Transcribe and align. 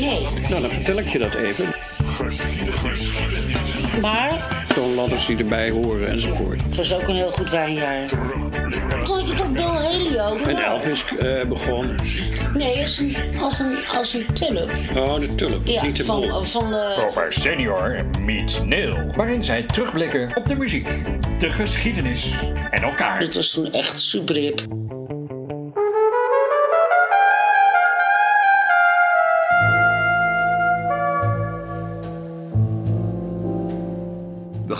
Nee. 0.00 0.26
Nou, 0.48 0.60
dan 0.60 0.70
vertel 0.70 0.98
ik 0.98 1.08
je 1.08 1.18
dat 1.18 1.34
even. 1.34 1.74
Maar 4.00 4.64
Toonladders 4.74 5.26
die 5.26 5.36
erbij 5.36 5.70
horen 5.70 6.08
enzovoort. 6.08 6.62
het 6.62 6.76
was 6.76 6.94
ook 6.94 7.08
een 7.08 7.14
heel 7.14 7.30
goed 7.30 7.50
wijnjaar. 7.50 8.08
Tot 9.04 9.28
je 9.28 9.34
tot 9.34 9.52
Bill 9.52 9.64
Helio? 9.64 10.36
En 10.36 10.56
Elvis 10.56 11.04
eh, 11.18 11.44
begon. 11.48 11.96
Nee, 12.54 12.80
als 12.80 12.98
een, 12.98 13.16
als 13.40 13.58
een, 13.58 13.76
als 13.96 14.14
een 14.14 14.26
tulp. 14.32 14.70
Oh, 14.96 15.20
de 15.20 15.34
tulp. 15.34 15.66
Ja, 15.66 15.82
niet 15.82 15.96
de 15.96 16.04
bol. 16.04 16.28
van, 16.28 16.46
van 16.46 16.70
de... 16.70 17.04
Over 17.06 17.32
Senior 17.32 18.04
meets 18.20 18.62
Neil. 18.64 19.12
Waarin 19.16 19.44
zij 19.44 19.62
terugblikken 19.62 20.30
op 20.34 20.46
de 20.46 20.56
muziek, 20.56 20.88
de 21.38 21.48
geschiedenis 21.48 22.30
en 22.70 22.82
elkaar. 22.82 23.18
Dit 23.18 23.34
was 23.34 23.50
toen 23.50 23.72
echt 23.72 24.00
super 24.00 24.34
hip. 24.34 24.79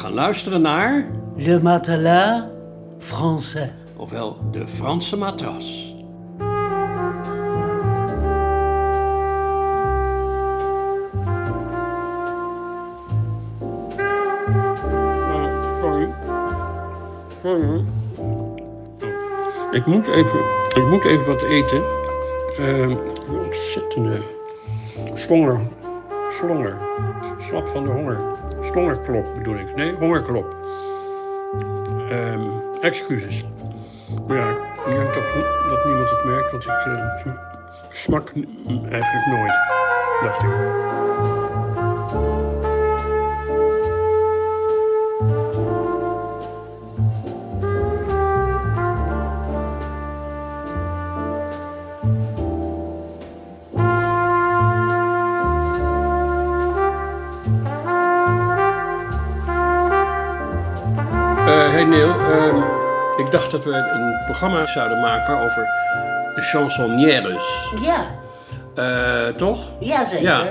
Gaan 0.01 0.13
luisteren 0.13 0.61
naar. 0.61 1.07
Le 1.37 1.63
matelas 1.63 2.43
français. 2.99 3.71
Ofwel 3.97 4.37
de 4.51 4.67
Franse 4.67 5.17
matras. 5.17 5.95
Sorry. 15.81 16.09
Sorry. 17.43 17.85
Ik 19.71 19.87
moet 19.87 20.09
even, 20.09 20.39
ik 20.77 20.87
moet 20.91 21.05
even 21.05 21.27
wat 21.27 21.43
eten. 21.43 21.83
Ehm 22.59 22.97
ontzettende 23.29 24.23
slonger, 25.15 25.61
slonger. 26.31 26.77
Slap 27.39 27.69
van 27.69 27.85
de 27.85 27.91
honger. 27.91 28.40
Slongerklop 28.71 29.35
bedoel 29.35 29.57
ik. 29.57 29.75
Nee, 29.75 29.95
hongerklop. 29.95 30.57
Ehm 32.11 32.61
excuses. 32.81 33.45
Maar 34.27 34.37
ja, 34.37 34.51
ik 34.87 34.95
denk 34.95 35.15
dat, 35.15 35.23
dat 35.69 35.85
niemand 35.85 36.11
het 36.11 36.25
merkt, 36.25 36.51
want 36.51 36.65
ik 36.65 36.71
eh, 36.71 37.33
smak 37.91 38.33
eigenlijk 38.91 39.27
nooit, 39.27 39.55
dacht 40.21 40.43
ik. 40.43 41.40
Hey 61.81 61.89
Neil, 61.89 62.09
ehm, 62.11 62.57
ik 63.17 63.31
dacht 63.31 63.51
dat 63.51 63.65
we 63.65 63.73
een 63.73 64.25
programma 64.25 64.67
zouden 64.67 65.01
maken 65.01 65.39
over 65.39 65.67
chansonnières. 66.35 67.73
Ja, 67.83 68.01
Eh, 68.75 69.27
toch? 69.37 69.59
ja 69.79 70.05
zeker. 70.05 70.25
Ja, 70.27 70.43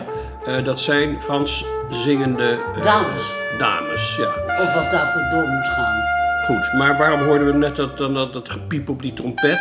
eh, 0.45 0.63
dat 0.63 0.79
zijn 0.79 1.21
Frans 1.21 1.65
zingende 1.89 2.57
eh, 2.75 2.83
Dames. 2.83 3.35
dames, 3.57 4.15
ja. 4.17 4.27
Of 4.61 4.73
wat 4.73 4.91
daarvoor 4.91 5.21
door 5.31 5.47
moet 5.47 5.67
gaan. 5.67 6.01
Goed, 6.45 6.73
maar 6.73 6.97
waarom 6.97 7.19
hoorden 7.23 7.47
we 7.47 7.53
net 7.53 7.75
dat, 7.75 7.97
dat, 7.97 8.13
dat, 8.13 8.33
dat 8.33 8.49
gepiep 8.49 8.89
op 8.89 9.01
die 9.01 9.13
trompet? 9.13 9.59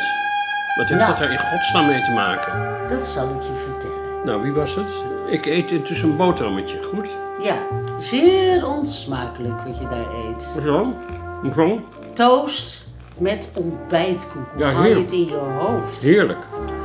Wat 0.77 0.89
heeft 0.89 1.01
Nou. 1.01 1.13
dat 1.13 1.21
er 1.21 1.31
in 1.31 1.39
godsnaam 1.39 1.87
mee 1.87 2.03
te 2.03 2.11
maken? 2.11 2.53
Dat 2.89 3.07
zal 3.07 3.25
ik 3.29 3.43
je 3.43 3.55
vertellen. 3.69 3.97
Nou, 4.25 4.43
wie 4.43 4.53
was 4.53 4.75
het? 4.75 4.91
Ik 5.27 5.47
eet 5.47 5.71
intussen 5.71 6.09
een 6.09 6.17
boterhammetje, 6.17 6.79
goed? 6.83 7.09
Ja, 7.43 7.55
zeer 7.99 8.67
onsmakelijk 8.67 9.63
wat 9.63 9.79
je 9.79 9.87
daar 9.87 10.31
eet. 10.31 10.43
Zo, 10.65 10.95
Toast 12.13 12.85
met 13.19 13.51
ontbijtkoek. 13.55 14.47
Ja, 14.57 14.71
haal 14.71 14.85
je 14.85 14.95
het 14.95 15.13
in 15.13 15.25
je 15.27 15.35
hoofd? 15.59 16.03
Heerlijk. 16.03 16.45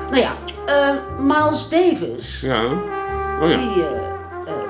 Nou 0.09 0.21
ja, 0.21 0.31
eh, 0.65 0.95
Miles 1.19 1.69
Davis, 1.69 2.41
Ja. 2.41 2.63
Oh 3.41 3.49
ja. 3.49 3.57
die, 3.57 3.67
die 3.73 3.83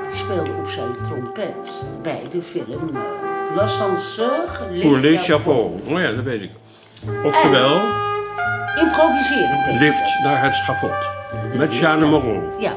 speelde 0.09 0.51
op 0.61 0.69
zijn 0.69 0.95
trompet 1.01 1.83
bij 2.01 2.21
de 2.31 2.41
film 2.41 2.89
eh, 2.95 3.55
L'Ascenseur. 3.55 4.29
Pour 4.81 4.99
les 4.99 5.25
chapeaux. 5.25 5.81
Oh 5.87 5.99
ja, 5.99 6.11
dat 6.11 6.23
weet 6.23 6.43
ik. 6.43 6.51
Oftewel, 7.23 7.81
Improviseren 8.79 9.77
lift 9.79 10.19
naar 10.23 10.43
het 10.43 10.55
schavot. 10.55 11.09
Met 11.57 11.75
Jeanne 11.75 12.05
Moreau. 12.05 12.41
Ja, 12.59 12.73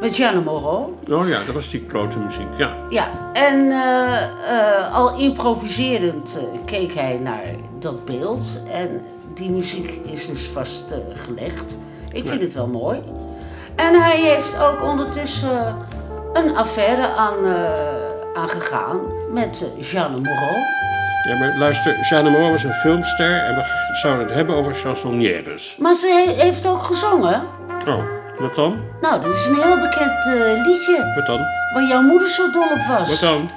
met 0.00 0.16
Jeanne 0.16 0.40
Moreau. 0.40 0.94
Oh 1.12 1.28
ja, 1.28 1.38
dat 1.46 1.54
was 1.54 1.70
die 1.70 1.80
klote 1.82 2.18
muziek. 2.18 2.46
Ja. 2.56 2.76
Ja, 2.88 3.06
en 3.32 3.70
eh, 3.70 4.22
eh, 4.22 4.94
al 4.94 5.16
improviserend 5.18 6.38
eh, 6.38 6.58
keek 6.64 6.92
hij 6.94 7.18
naar 7.22 7.42
dat 7.78 8.04
beeld. 8.04 8.60
En 8.72 9.02
die 9.34 9.50
muziek 9.50 10.00
is 10.04 10.26
dus 10.26 10.46
vastgelegd. 10.46 11.76
Ik 12.12 12.26
vind 12.26 12.40
het 12.40 12.54
wel 12.54 12.66
mooi. 12.66 13.00
En 13.76 14.02
hij 14.02 14.16
heeft 14.20 14.56
ook 14.58 14.82
ondertussen 14.82 15.76
een 16.32 16.56
affaire 16.56 17.06
aan, 17.14 17.44
eh, 17.44 17.70
aangegaan 18.34 19.00
met 19.32 19.64
Jeanne 19.78 20.16
Moreau. 20.20 20.56
ja, 21.28 21.36
maar 21.38 21.58
luister, 21.58 21.98
Jeanne 22.00 22.30
Moreau 22.30 22.50
was 22.50 22.62
een 22.64 22.72
filmster 22.72 23.38
en 23.44 23.54
we 23.54 23.62
zouden 24.02 24.26
het 24.26 24.34
hebben 24.34 24.56
over 24.56 24.74
chansonnières. 24.74 25.76
Maar 25.80 25.94
ze 25.94 26.06
he- 26.36 26.42
heeft 26.42 26.66
ook 26.66 26.82
gezongen. 26.82 27.42
Oh, 27.88 27.98
wat 28.38 28.54
dan? 28.54 28.78
Nou, 29.00 29.20
dat 29.22 29.32
is 29.34 29.46
een 29.46 29.54
heel 29.62 29.76
bekend 29.80 30.26
eh, 30.26 30.66
liedje 30.66 31.12
Wat 31.16 31.26
dan? 31.26 31.38
waar 31.74 31.86
jouw 31.88 32.02
moeder 32.02 32.28
zo 32.28 32.50
dol 32.50 32.62
op 32.62 32.98
was. 32.98 33.08
Wat 33.08 33.20
dan? 33.20 33.50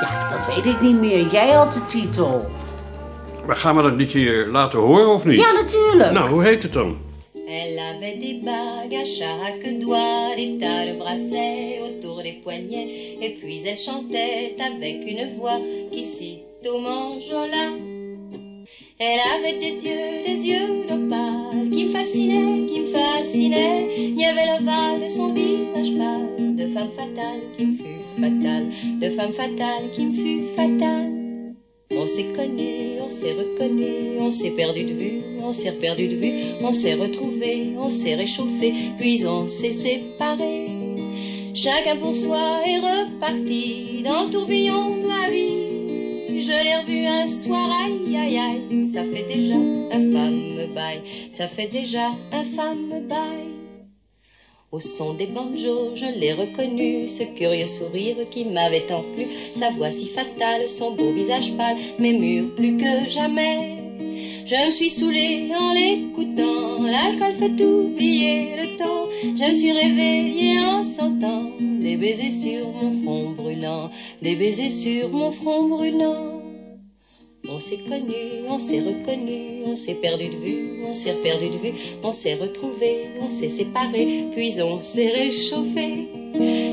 Ja, 0.00 0.28
dat 0.28 0.54
weet 0.54 0.66
ik 0.66 0.80
niet 0.80 1.00
meer. 1.00 1.26
Jij 1.26 1.50
had 1.50 1.72
de 1.72 1.86
titel. 1.86 2.46
Maar 3.46 3.56
gaan 3.56 3.76
we 3.76 3.82
dat 3.82 3.92
liedje 3.92 4.18
hier 4.18 4.46
laten 4.46 4.78
horen 4.78 5.08
of 5.12 5.24
niet? 5.24 5.38
Ja, 5.38 5.52
natuurlijk. 5.52 6.12
Nou, 6.12 6.28
hoe 6.28 6.42
heet 6.42 6.62
het 6.62 6.72
dan? 6.72 6.96
Elle 7.48 7.80
avait 7.80 8.20
des 8.20 8.40
bagues 8.44 8.98
à 9.00 9.04
chaque 9.04 9.78
doigt, 9.80 10.36
des 10.36 10.58
tas 10.60 10.84
de 10.86 10.94
bracelets 10.98 11.80
autour 11.80 12.22
des 12.22 12.40
poignets, 12.42 13.16
et 13.20 13.38
puis 13.40 13.62
elle 13.66 13.76
chantait 13.78 14.54
avec 14.58 15.04
une 15.06 15.36
voix 15.38 15.58
qui 15.90 16.02
cite 16.02 16.68
au 16.72 16.78
manjola. 16.80 17.91
Elle 18.98 19.18
avait 19.36 19.58
des 19.58 19.84
yeux, 19.84 20.24
des 20.26 20.48
yeux 20.48 20.86
d'opale 20.88 21.68
qui 21.70 21.86
me 21.86 21.90
fascinaient, 21.90 22.66
qui 22.70 22.80
me 22.80 22.86
fascinaient. 22.86 23.88
Il 23.96 24.20
y 24.20 24.24
avait 24.24 24.46
l'ovale 24.46 25.02
de 25.02 25.08
son 25.08 25.32
visage 25.32 25.96
pâle, 25.96 26.56
de 26.56 26.66
femme 26.68 26.90
fatale 26.90 27.40
qui 27.56 27.66
me 27.66 27.76
fut 27.76 28.20
fatale, 28.20 28.66
de 29.00 29.08
femme 29.10 29.32
fatale 29.32 29.90
qui 29.92 30.06
me 30.06 30.14
fut 30.14 30.42
fatale. 30.54 31.54
On 31.90 32.06
s'est 32.06 32.32
connu, 32.34 33.00
on 33.00 33.10
s'est 33.10 33.32
reconnu, 33.32 34.18
on 34.18 34.30
s'est 34.30 34.50
perdu 34.50 34.84
de 34.84 34.94
vue, 34.94 35.22
on 35.42 35.52
s'est 35.52 35.72
perdu 35.72 36.08
de 36.08 36.16
vue, 36.16 36.32
on 36.62 36.72
s'est 36.72 36.94
retrouvé, 36.94 37.74
on 37.78 37.90
s'est 37.90 38.14
réchauffé, 38.14 38.72
puis 38.98 39.26
on 39.26 39.48
s'est 39.48 39.72
séparé. 39.72 40.68
Chacun 41.54 41.96
pour 41.96 42.16
soi 42.16 42.60
est 42.66 42.78
reparti 42.78 44.02
dans 44.04 44.24
le 44.24 44.30
tourbillon 44.30 44.96
de 45.02 45.08
la 45.08 45.30
vie. 45.30 45.61
Je 46.38 46.64
l'ai 46.64 46.76
revu 46.76 47.06
un 47.06 47.26
soir, 47.26 47.68
aïe 47.84 48.16
aïe 48.16 48.38
aïe, 48.38 48.90
ça 48.92 49.04
fait 49.04 49.26
déjà 49.26 49.54
un 49.54 50.12
fameux 50.12 50.66
bail, 50.74 51.00
ça 51.30 51.46
fait 51.46 51.66
déjà 51.66 52.08
un 52.32 52.44
fameux 52.44 53.00
bail. 53.00 53.52
Au 54.72 54.80
son 54.80 55.12
des 55.12 55.26
banjos, 55.26 55.94
je 55.94 56.06
l'ai 56.06 56.32
reconnu, 56.32 57.08
ce 57.08 57.24
curieux 57.36 57.66
sourire 57.66 58.16
qui 58.30 58.46
m'avait 58.46 58.86
tant 58.88 59.02
plu, 59.14 59.26
sa 59.54 59.70
voix 59.70 59.90
si 59.90 60.06
fatale, 60.06 60.66
son 60.68 60.92
beau 60.92 61.12
visage 61.12 61.52
pâle, 61.56 61.76
mais 61.98 62.14
mûr 62.14 62.54
plus 62.54 62.76
que 62.78 63.08
jamais. 63.08 63.76
Je 64.46 64.66
me 64.66 64.70
suis 64.70 64.90
saoulée 64.90 65.50
en 65.54 65.74
l'écoutant, 65.74 66.82
l'alcool 66.82 67.32
fait 67.34 67.62
oublier 67.62 68.56
le 68.56 68.78
temps. 68.78 69.08
Je 69.22 69.50
me 69.50 69.54
suis 69.54 69.72
réveillée 69.72 70.58
en 70.60 70.82
sentant 70.82 71.50
des 71.82 71.96
baisers 71.96 72.30
sur 72.30 72.68
mon 72.68 73.02
front 73.02 73.30
brûlant, 73.30 73.90
des 74.22 74.36
baisers 74.36 74.70
sur 74.70 75.08
mon 75.10 75.30
front 75.30 75.64
brûlant. 75.68 76.40
On 77.48 77.58
s'est 77.58 77.78
connu, 77.88 78.46
on 78.48 78.58
s'est 78.60 78.80
reconnu, 78.80 79.64
on 79.66 79.76
s'est 79.76 79.94
perdu 79.94 80.28
de 80.28 80.36
vue, 80.36 80.84
on 80.86 80.94
s'est 80.94 81.16
perdu 81.24 81.50
de 81.50 81.58
vue, 81.58 81.72
on 82.04 82.12
s'est 82.12 82.34
retrouvé, 82.34 83.08
on 83.20 83.30
s'est 83.30 83.48
séparé, 83.48 84.26
puis 84.32 84.62
on 84.62 84.80
s'est 84.80 85.10
réchauffé. 85.10 86.08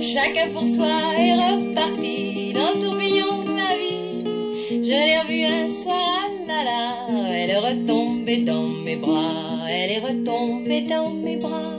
Chacun 0.02 0.50
pour 0.54 0.68
soi 0.68 0.86
est 1.18 1.34
reparti 1.34 2.54
dans 2.54 2.74
le 2.76 2.86
tourbillon 2.86 3.44
de 3.44 3.56
la 3.64 3.74
vie. 3.82 4.84
Je 4.84 4.92
l'ai 4.92 5.20
revue 5.20 5.44
un 5.44 5.70
soir, 5.70 6.30
ah 6.30 6.48
là 6.48 6.64
là, 6.64 7.34
elle 7.34 7.50
est 7.50 7.58
retombée 7.58 8.38
dans 8.38 8.68
mes 8.86 8.96
bras, 8.96 9.68
elle 9.70 9.92
est 9.92 10.00
retombée 10.00 10.82
dans 10.82 11.10
mes 11.10 11.38
bras. 11.38 11.79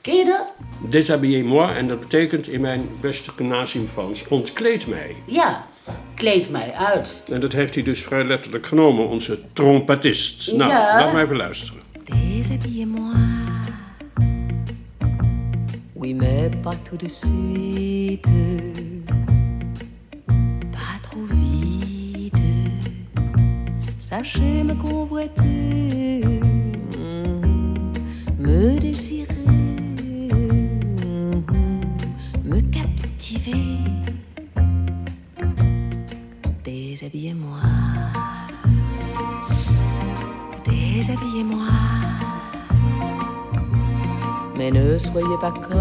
Ken 0.00 0.14
je 0.16 0.24
dat? 0.24 0.52
déshabillez-moi. 0.90 1.74
En 1.76 1.86
dat 1.88 2.00
betekent 2.00 2.48
in 2.48 2.60
mijn 2.60 2.88
beste 3.00 3.30
Nasim-Frans, 3.38 4.28
ontkleed 4.28 4.86
mij. 4.86 5.16
Ja, 5.26 5.66
kleed 6.14 6.50
mij 6.50 6.72
uit. 6.72 7.20
En 7.32 7.40
dat 7.40 7.52
heeft 7.52 7.74
hij 7.74 7.82
dus 7.84 8.02
vrij 8.02 8.24
letterlijk 8.24 8.66
genomen, 8.66 9.08
onze 9.08 9.40
trompetist. 9.52 10.52
Nou, 10.52 10.70
Ja. 10.70 10.98
laat 10.98 11.12
maar 11.12 11.22
even 11.22 11.36
luisteren. 11.36 11.80
Déshabillez-moi. 12.04 13.12
Oui, 16.04 16.12
mais 16.12 16.50
pas 16.62 16.76
tout 16.86 16.98
de 16.98 17.08
suite. 17.08 18.28
Pas 20.70 20.98
trop 21.02 21.24
vite. 21.30 22.34
Sachez 23.98 24.64
me 24.64 24.74
convoiter. 24.74 26.40
Me 28.38 28.78
désirer. 28.78 29.46
Me 32.44 32.60
captiver. 32.60 33.78
Déshabillez-moi. 36.66 37.62
Déshabillez-moi. 40.66 42.13
Mais 44.64 44.70
ne 44.70 44.96
soyez 44.96 45.36
pas 45.42 45.50
comme 45.50 45.74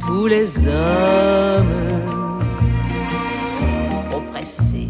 tous 0.00 0.26
les 0.26 0.58
hommes 0.66 1.82
trop 4.08 4.22
pressés. 4.32 4.88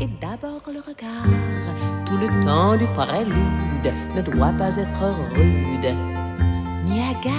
Et 0.00 0.08
d'abord 0.18 0.62
le 0.72 0.80
regard, 0.80 1.28
tout 2.06 2.16
le 2.16 2.28
temps 2.42 2.74
du 2.78 2.86
prélude, 2.94 3.92
ne 4.16 4.22
doit 4.22 4.54
pas 4.58 4.74
être 4.76 5.04
rude 5.34 5.94
ni 6.86 7.02
hagard. 7.02 7.34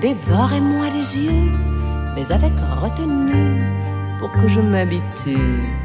Dévorez-moi 0.00 0.88
les 0.96 1.16
yeux, 1.16 1.52
mais 2.16 2.32
avec 2.32 2.54
retenue, 2.82 3.62
pour 4.18 4.32
que 4.32 4.48
je 4.48 4.60
m'habitue 4.60 5.77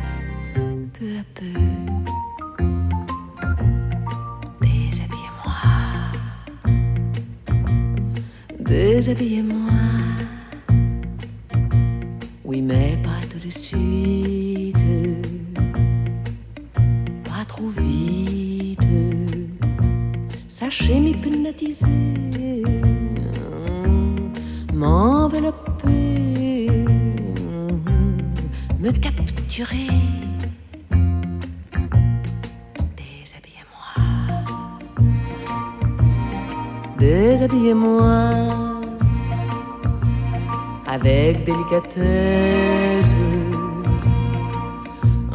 Déshabillez-moi. 9.04 9.53
Oui, 9.53 9.53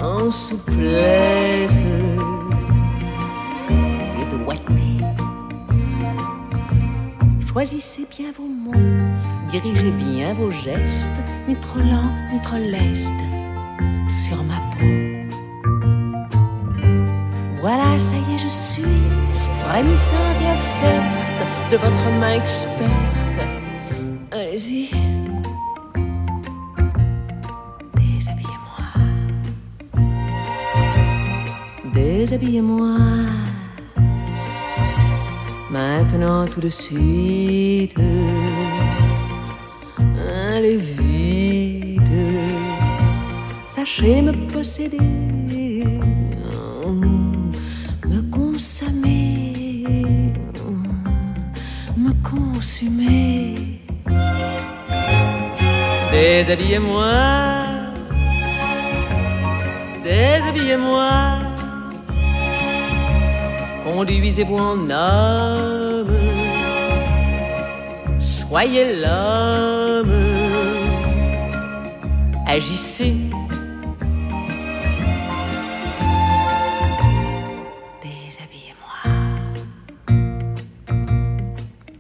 en 0.01 0.31
souplesse 0.31 1.83
et 3.71 4.37
doigté. 4.45 4.73
Choisissez 7.49 8.07
bien 8.09 8.31
vos 8.37 8.47
mots, 8.47 8.73
dirigez 9.51 9.91
bien 9.91 10.33
vos 10.35 10.51
gestes, 10.53 11.11
ni 11.49 11.57
trop 11.57 11.81
lent, 11.81 12.13
ni 12.33 12.41
trop 12.41 12.57
leste, 12.57 13.13
sur 14.25 14.37
ma 14.45 14.61
peau. 14.77 14.87
Voilà, 17.61 17.99
ça 17.99 18.15
y 18.15 18.35
est, 18.35 18.39
je 18.39 18.49
suis 18.49 18.83
frémissante 19.65 20.41
et 20.41 20.53
offerte 20.53 21.73
de 21.73 21.77
votre 21.79 22.11
main 22.21 22.35
experte. 22.35 22.79
Allez-y. 24.31 24.98
Déshabillez-moi. 32.19 32.99
Maintenant, 35.71 36.49
tout 36.49 36.61
de 36.61 36.69
suite. 36.69 37.95
Allez 40.53 40.79
vite. 40.79 42.03
Sachez 43.69 44.21
me 44.21 44.33
posséder. 44.53 44.99
Me 48.11 48.21
consommer. 48.33 49.53
Me 51.97 52.13
consumer. 52.29 53.55
Déshabillez-moi. 56.11 57.13
Déshabillez-moi. 60.03 61.38
Conduisez-vous 63.99 64.57
en 64.57 64.91
homme. 64.91 66.15
Soyez 68.21 68.95
l'homme. 68.95 70.13
Agissez. 72.47 73.17
Déshabillez-moi. 78.05 78.99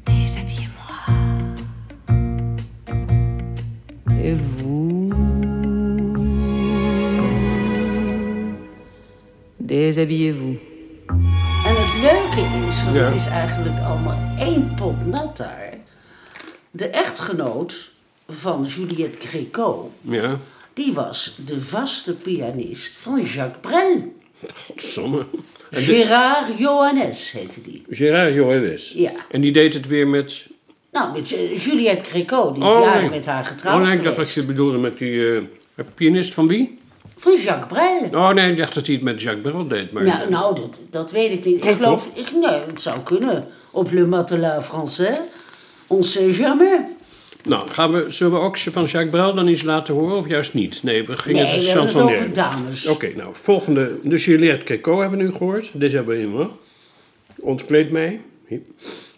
Déshabillez-moi. 0.06 0.98
Et 4.22 4.34
vous? 4.34 5.10
Déshabillez-vous. 9.58 10.57
Is, 13.18 13.26
eigenlijk 13.26 13.80
allemaal 13.80 14.18
één 14.38 14.72
pot 14.74 15.06
nat 15.06 15.36
daar. 15.36 15.72
De 16.70 16.86
echtgenoot 16.86 17.90
van 18.28 18.62
Juliette 18.64 19.18
Gréco, 19.26 19.92
Ja, 20.00 20.38
die 20.72 20.92
was 20.92 21.38
de 21.46 21.60
vaste 21.60 22.14
pianist 22.14 22.96
van 22.96 23.20
Jacques 23.20 23.60
Brel. 23.60 24.14
dit- 24.40 24.98
Gérard 25.70 26.58
Johannes 26.58 27.30
heette 27.32 27.62
die. 27.62 27.84
Gérard 27.90 28.34
Johannes. 28.34 28.92
Ja. 28.96 29.10
En 29.30 29.40
die 29.40 29.52
deed 29.52 29.74
het 29.74 29.86
weer 29.86 30.08
met... 30.08 30.46
Nou, 30.92 31.12
met 31.12 31.32
eh, 31.32 31.56
Juliette 31.56 32.04
Gréco, 32.10 32.52
die 32.52 32.62
is 32.62 32.68
Oh, 32.68 32.80
jaren 32.84 33.00
nee. 33.00 33.10
met 33.10 33.26
haar 33.26 33.44
getrouwd 33.44 33.80
Oh 33.80 33.86
nee, 33.86 33.96
ik 33.96 34.02
dacht 34.02 34.16
dat 34.16 34.32
je 34.32 34.46
bedoelde 34.46 34.78
met 34.78 34.98
die 34.98 35.36
eh, 35.36 35.84
pianist 35.94 36.34
van 36.34 36.48
wie? 36.48 36.78
Van 37.20 37.36
Jacques 37.36 37.66
Brel. 37.66 38.20
Oh 38.20 38.30
nee, 38.30 38.50
ik 38.50 38.56
dacht 38.56 38.74
dat 38.74 38.86
hij 38.86 38.94
het 38.94 39.04
met 39.04 39.22
Jacques 39.22 39.52
Brel 39.52 39.66
deed. 39.68 39.92
Maar 39.92 40.02
Nou, 40.02 40.30
nou 40.30 40.54
dat, 40.54 40.78
dat 40.90 41.10
weet 41.10 41.32
ik 41.32 41.44
niet. 41.44 41.64
Ik 41.64 41.70
geloof, 41.70 42.10
ik, 42.14 42.32
nee, 42.32 42.60
het 42.66 42.82
zou 42.82 43.00
kunnen. 43.00 43.44
Op 43.70 43.92
Le 43.92 44.06
Matelas 44.06 44.64
Français. 44.64 45.18
On 45.86 46.04
sait 46.04 46.34
jamais. 46.34 46.80
Nou, 47.44 47.68
gaan 47.68 47.90
we, 47.90 48.04
zullen 48.08 48.32
we 48.32 48.38
ook 48.38 48.58
van 48.58 48.84
Jacques 48.84 49.10
Brel 49.10 49.34
dan 49.34 49.48
iets 49.48 49.62
laten 49.62 49.94
horen 49.94 50.16
of 50.16 50.28
juist 50.28 50.54
niet? 50.54 50.82
Nee, 50.82 51.06
we 51.06 51.16
gingen 51.16 51.42
Nee, 51.42 51.52
het 51.54 51.64
we 51.64 51.68
hebben 51.68 51.86
het 51.86 52.00
over 52.00 52.32
dames. 52.32 52.86
Oké, 52.86 53.12
nou, 53.16 53.30
volgende. 53.32 53.98
De 54.02 54.16
Juliette 54.16 54.64
Keco 54.64 55.00
hebben 55.00 55.18
we 55.18 55.24
nu 55.24 55.32
gehoord. 55.32 55.70
Deze 55.72 55.96
hebben 55.96 56.14
we 56.14 56.20
helemaal. 56.20 56.58
Ontkleed 57.40 57.90
mij. 57.90 58.20
Hier. 58.46 58.60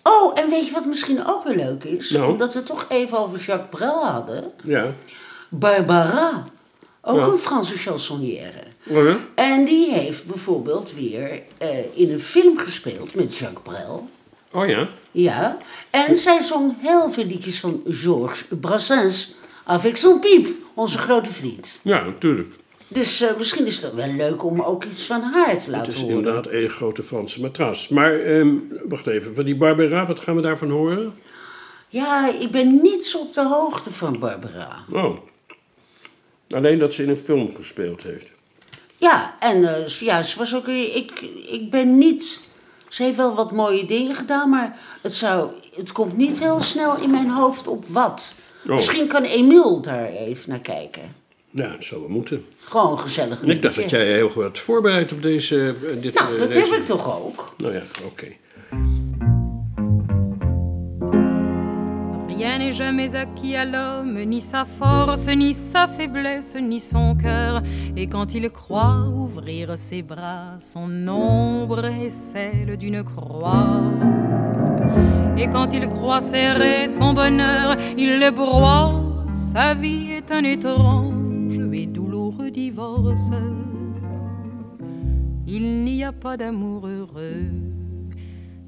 Oh, 0.02 0.38
en 0.38 0.50
weet 0.50 0.66
je 0.66 0.72
wat 0.72 0.86
misschien 0.86 1.26
ook 1.26 1.44
wel 1.44 1.54
leuk 1.54 1.84
is? 1.84 2.10
Nou? 2.10 2.30
Omdat 2.30 2.52
we 2.52 2.58
het 2.58 2.68
toch 2.68 2.86
even 2.88 3.18
over 3.18 3.38
Jacques 3.38 3.68
Brel 3.70 4.06
hadden. 4.06 4.44
Ja. 4.64 4.86
Barbara. 5.48 6.44
Ook 7.02 7.16
Ja. 7.18 7.26
een 7.26 7.38
Franse 7.38 7.78
chansonnière. 7.78 8.62
Oh, 8.88 9.04
ja? 9.04 9.18
En 9.34 9.64
die 9.64 9.92
heeft 9.92 10.26
bijvoorbeeld 10.26 10.92
weer 10.94 11.42
eh, 11.58 11.68
in 11.94 12.10
een 12.10 12.20
film 12.20 12.58
gespeeld 12.58 13.14
met 13.14 13.36
Jacques 13.36 13.62
Brel. 13.62 14.08
Oh 14.52 14.68
ja. 14.68 14.88
Ja. 15.10 15.56
En 15.90 16.16
zij 16.16 16.40
zong 16.40 16.74
heel 16.80 17.10
veel 17.10 17.24
liedjes 17.24 17.60
van 17.60 17.82
Georges 17.88 18.44
Brassens. 18.60 19.34
Avec 19.64 19.96
son 19.96 20.20
piep, 20.20 20.48
onze 20.74 20.98
grote 20.98 21.30
vriend. 21.30 21.80
Ja, 21.82 22.04
natuurlijk. 22.04 22.54
Dus 22.88 23.20
eh, 23.20 23.36
misschien 23.36 23.66
is 23.66 23.82
het 23.82 23.94
wel 23.94 24.12
leuk 24.12 24.44
om 24.44 24.60
ook 24.62 24.84
iets 24.84 25.02
van 25.06 25.22
haar 25.22 25.44
te 25.46 25.50
Het 25.64 25.66
laten 25.66 25.92
is 25.92 26.00
horen. 26.00 26.16
inderdaad 26.16 26.48
een 26.48 26.68
grote 26.68 27.02
Franse 27.02 27.40
matras. 27.40 27.88
Maar, 27.88 28.20
ehm, 28.20 28.48
wacht 28.88 29.06
even. 29.06 29.34
Van 29.34 29.44
die 29.44 29.56
Barbara, 29.56 30.06
wat 30.06 30.20
gaan 30.20 30.36
we 30.36 30.42
daarvan 30.42 30.70
horen? 30.70 31.14
Ja, 31.88 32.28
ik 32.40 32.50
ben 32.50 32.80
niets 32.82 33.16
op 33.16 33.32
de 33.34 33.46
hoogte 33.46 33.92
van 33.92 34.18
Barbara. 34.18 34.76
Oh. 34.92 35.16
Alleen 36.50 36.78
dat 36.78 36.94
ze 36.94 37.02
in 37.02 37.08
een 37.08 37.20
film 37.24 37.54
gespeeld 37.56 38.02
heeft. 38.02 38.30
Ja, 38.96 39.36
en 39.40 39.74
eh, 39.76 39.86
ze- 39.86 40.04
ja, 40.04 40.22
ze 40.22 40.38
was 40.38 40.54
ook. 40.54 40.66
Ik, 40.68 41.20
ik 41.50 41.70
ben 41.70 41.98
niet. 41.98 42.48
Ze 42.88 43.02
heeft 43.02 43.16
wel 43.16 43.34
wat 43.34 43.52
mooie 43.52 43.84
dingen 43.84 44.14
gedaan, 44.14 44.48
maar 44.50 44.78
het, 45.00 45.14
zou, 45.14 45.50
het 45.74 45.92
komt 45.92 46.16
niet 46.16 46.38
heel 46.40 46.60
snel 46.60 46.96
in 47.02 47.10
mijn 47.10 47.30
hoofd 47.30 47.66
op 47.66 47.84
wat. 47.86 48.34
Oh. 48.66 48.74
Misschien 48.74 49.06
kan 49.06 49.22
Emiel 49.22 49.80
daar 49.80 50.06
even 50.08 50.50
naar 50.50 50.60
kijken. 50.60 51.14
Ja, 51.50 51.70
het 51.70 51.84
zou 51.84 52.00
wel 52.00 52.10
moeten. 52.10 52.46
Gewoon 52.60 52.98
gezellig 52.98 53.42
ik 53.42 53.62
dacht 53.62 53.76
dat 53.76 53.90
jij 53.90 54.12
heel 54.12 54.28
goed 54.28 54.42
had 54.42 54.58
voorbereid 54.58 55.12
op 55.12 55.22
deze... 55.22 55.74
eh, 55.94 56.02
dit, 56.02 56.14
Nou, 56.14 56.34
eh, 56.34 56.40
dat 56.40 56.52
deze- 56.52 56.70
heb 56.70 56.80
ik 56.80 56.86
toch 56.86 57.22
ook. 57.24 57.54
Nou 57.56 57.74
ja, 57.74 57.82
oké. 58.04 58.26
Rien 62.40 62.56
n'est 62.56 62.72
jamais 62.72 63.14
acquis 63.14 63.54
à 63.54 63.66
l'homme, 63.66 64.18
ni 64.24 64.40
sa 64.40 64.64
force, 64.64 65.26
ni 65.26 65.52
sa 65.52 65.86
faiblesse, 65.86 66.56
ni 66.56 66.80
son 66.80 67.14
cœur. 67.14 67.62
Et 67.98 68.06
quand 68.06 68.32
il 68.32 68.48
croit 68.48 69.08
ouvrir 69.14 69.76
ses 69.76 70.00
bras, 70.00 70.54
son 70.58 71.06
ombre 71.06 71.84
est 71.84 72.08
celle 72.08 72.78
d'une 72.78 73.04
croix. 73.04 73.82
Et 75.36 75.48
quand 75.48 75.74
il 75.74 75.86
croit 75.88 76.22
serrer 76.22 76.88
son 76.88 77.12
bonheur, 77.12 77.76
il 77.98 78.18
le 78.18 78.30
broie. 78.30 78.94
Sa 79.34 79.74
vie 79.74 80.12
est 80.12 80.30
un 80.30 80.44
étrange 80.44 81.60
et 81.74 81.84
douloureux 81.84 82.50
divorce. 82.50 83.32
Il 85.46 85.84
n'y 85.84 86.02
a 86.04 86.12
pas 86.12 86.38
d'amour 86.38 86.86
heureux. 86.86 87.69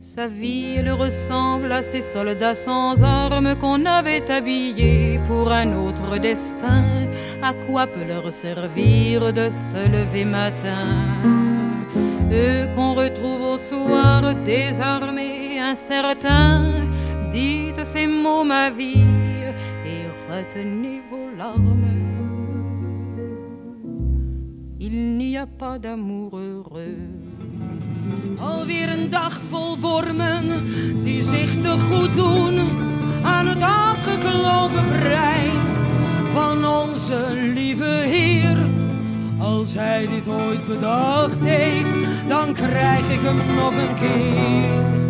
Sa 0.04 0.26
vie, 0.26 0.74
elle 0.78 0.90
ressemble 0.90 1.70
à 1.70 1.80
ces 1.80 2.02
soldats 2.02 2.56
sans 2.56 3.04
armes 3.04 3.54
qu'on 3.54 3.86
avait 3.86 4.28
habillés 4.28 5.20
pour 5.28 5.52
un 5.52 5.72
autre 5.74 6.18
destin. 6.18 7.06
À 7.40 7.52
quoi 7.54 7.86
peut 7.86 8.04
leur 8.04 8.32
servir 8.32 9.32
de 9.32 9.48
se 9.48 9.88
lever 9.88 10.24
matin? 10.24 10.88
Eux 12.32 12.66
qu'on 12.74 12.94
retrouve 12.94 13.42
au 13.42 13.58
soir 13.58 14.34
désarmés, 14.44 15.60
incertains. 15.60 16.82
Dites 17.30 17.84
ces 17.84 18.08
mots, 18.08 18.42
ma 18.42 18.70
vie, 18.70 19.06
et 19.86 20.04
retenez 20.28 21.00
vos 21.12 21.30
larmes. 21.38 21.78
Il 24.80 25.16
n'y 25.16 25.38
a 25.38 25.46
pas 25.46 25.78
d'amour 25.78 26.36
heureux. 26.36 27.21
Alweer 28.38 28.88
een 28.88 29.10
dag 29.10 29.40
vol 29.50 29.78
wormen 29.78 30.64
die 31.02 31.22
zich 31.22 31.58
te 31.60 31.78
goed 31.78 32.14
doen 32.14 32.60
aan 33.22 33.46
het 33.46 33.62
afgekloven 33.62 34.84
brein 34.84 35.60
van 36.32 36.64
onze 36.64 37.32
lieve 37.54 37.84
Heer. 37.84 38.70
Als 39.38 39.74
hij 39.74 40.06
dit 40.06 40.28
ooit 40.28 40.66
bedacht 40.66 41.44
heeft, 41.44 41.94
dan 42.28 42.52
krijg 42.52 43.10
ik 43.10 43.20
hem 43.20 43.54
nog 43.54 43.74
een 43.74 43.94
keer. 43.94 45.00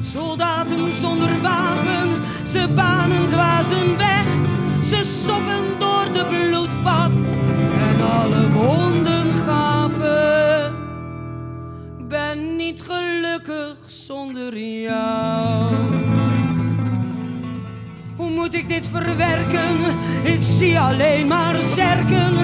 Soldaten 0.00 0.92
zonder 0.92 1.40
wapen, 1.40 2.08
ze 2.46 2.68
banen 2.74 3.28
dwazen 3.28 3.96
weg. 3.96 4.26
Ze 4.82 5.02
soppen 5.02 5.78
door 5.78 6.12
de 6.12 6.26
bloedpap 6.26 7.10
alle 8.04 8.50
wonden 8.50 9.34
gapen. 9.34 10.74
Ben 12.08 12.56
niet 12.56 12.82
gelukkig 12.82 13.76
zonder 13.86 14.58
jou. 14.58 15.74
Hoe 18.16 18.30
moet 18.30 18.54
ik 18.54 18.68
dit 18.68 18.88
verwerken? 18.88 19.76
Ik 20.22 20.42
zie 20.42 20.80
alleen 20.80 21.26
maar 21.26 21.60
zerken. 21.60 22.36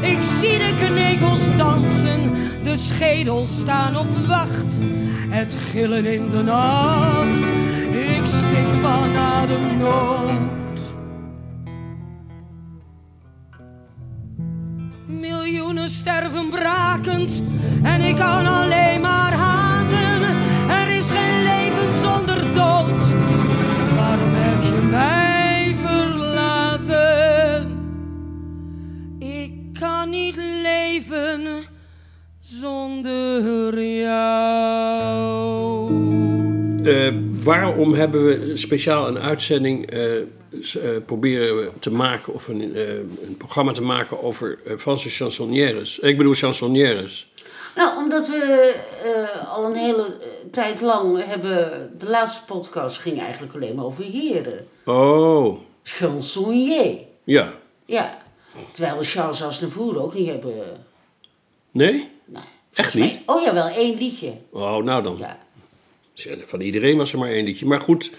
Ik 0.00 0.22
zie 0.22 0.58
de 0.58 0.74
knekels 0.76 1.56
dansen, 1.56 2.32
de 2.62 2.76
schedels 2.76 3.58
staan 3.58 3.96
op 3.96 4.26
wacht. 4.26 4.80
Het 5.28 5.54
gillen 5.70 6.04
in 6.04 6.30
de 6.30 6.42
nacht, 6.42 7.48
ik 7.90 8.26
stik 8.26 8.68
van 8.82 9.16
ademnood. 9.16 10.57
Sterven 15.98 16.50
brakend 16.50 17.42
en 17.82 18.00
ik 18.00 18.16
kan 18.16 18.46
alleen 18.46 19.00
maar 19.00 19.32
haten. 19.32 20.22
Er 20.68 20.88
is 20.88 21.10
geen 21.10 21.42
leven 21.42 21.94
zonder 21.94 22.42
dood. 22.52 23.12
Waarom 23.94 24.34
heb 24.34 24.62
je 24.62 24.80
mij 24.90 25.76
verlaten? 25.84 27.66
Ik 29.18 29.52
kan 29.80 30.10
niet 30.10 30.36
leven 30.62 31.64
zonder 32.40 33.82
jou. 33.82 35.28
Eh, 36.84 37.12
waarom 37.42 37.94
hebben 37.94 38.24
we 38.24 38.56
speciaal 38.56 39.08
een 39.08 39.18
uitzending 39.18 39.90
eh, 39.90 40.00
proberen 41.06 41.56
we 41.56 41.70
te 41.78 41.92
maken 41.92 42.34
of 42.34 42.48
een, 42.48 42.74
eh, 42.76 42.94
een 42.98 43.34
programma 43.38 43.72
te 43.72 43.82
maken 43.82 44.22
over 44.22 44.58
eh, 44.66 44.76
Franse 44.76 45.08
chansonnières? 45.08 45.98
Ik 45.98 46.16
bedoel 46.16 46.34
chansonnières. 46.34 47.28
Nou, 47.78 47.96
omdat 47.96 48.28
we 48.28 48.74
eh, 49.04 49.52
al 49.52 49.64
een 49.64 49.74
hele 49.76 50.02
eh, 50.06 50.50
tijd 50.50 50.80
lang 50.80 51.24
hebben. 51.24 51.90
De 51.98 52.08
laatste 52.08 52.44
podcast 52.44 52.98
ging 52.98 53.20
eigenlijk 53.20 53.54
alleen 53.54 53.74
maar 53.74 53.84
over 53.84 54.04
heren. 54.04 54.66
Oh, 54.84 55.58
Chansonnier. 55.82 56.98
ja. 57.24 57.52
Ja. 57.86 58.22
Terwijl 58.72 58.98
we 58.98 59.04
Charles 59.04 59.42
Aznavour 59.42 60.02
ook 60.02 60.14
niet 60.14 60.28
hebben. 60.28 60.52
Nee? 61.70 62.10
Nee. 62.24 62.42
Echt 62.74 62.94
niet? 62.94 63.20
Oh 63.26 63.42
ja, 63.42 63.54
wel 63.54 63.68
één 63.68 63.98
liedje. 63.98 64.32
Oh, 64.50 64.76
nou 64.76 65.02
dan. 65.02 65.16
Ja. 65.18 65.38
Van 66.44 66.60
iedereen 66.60 66.96
was 66.96 67.12
er 67.12 67.18
maar 67.18 67.30
één 67.30 67.44
liedje. 67.44 67.66
Maar 67.66 67.80
goed, 67.80 68.10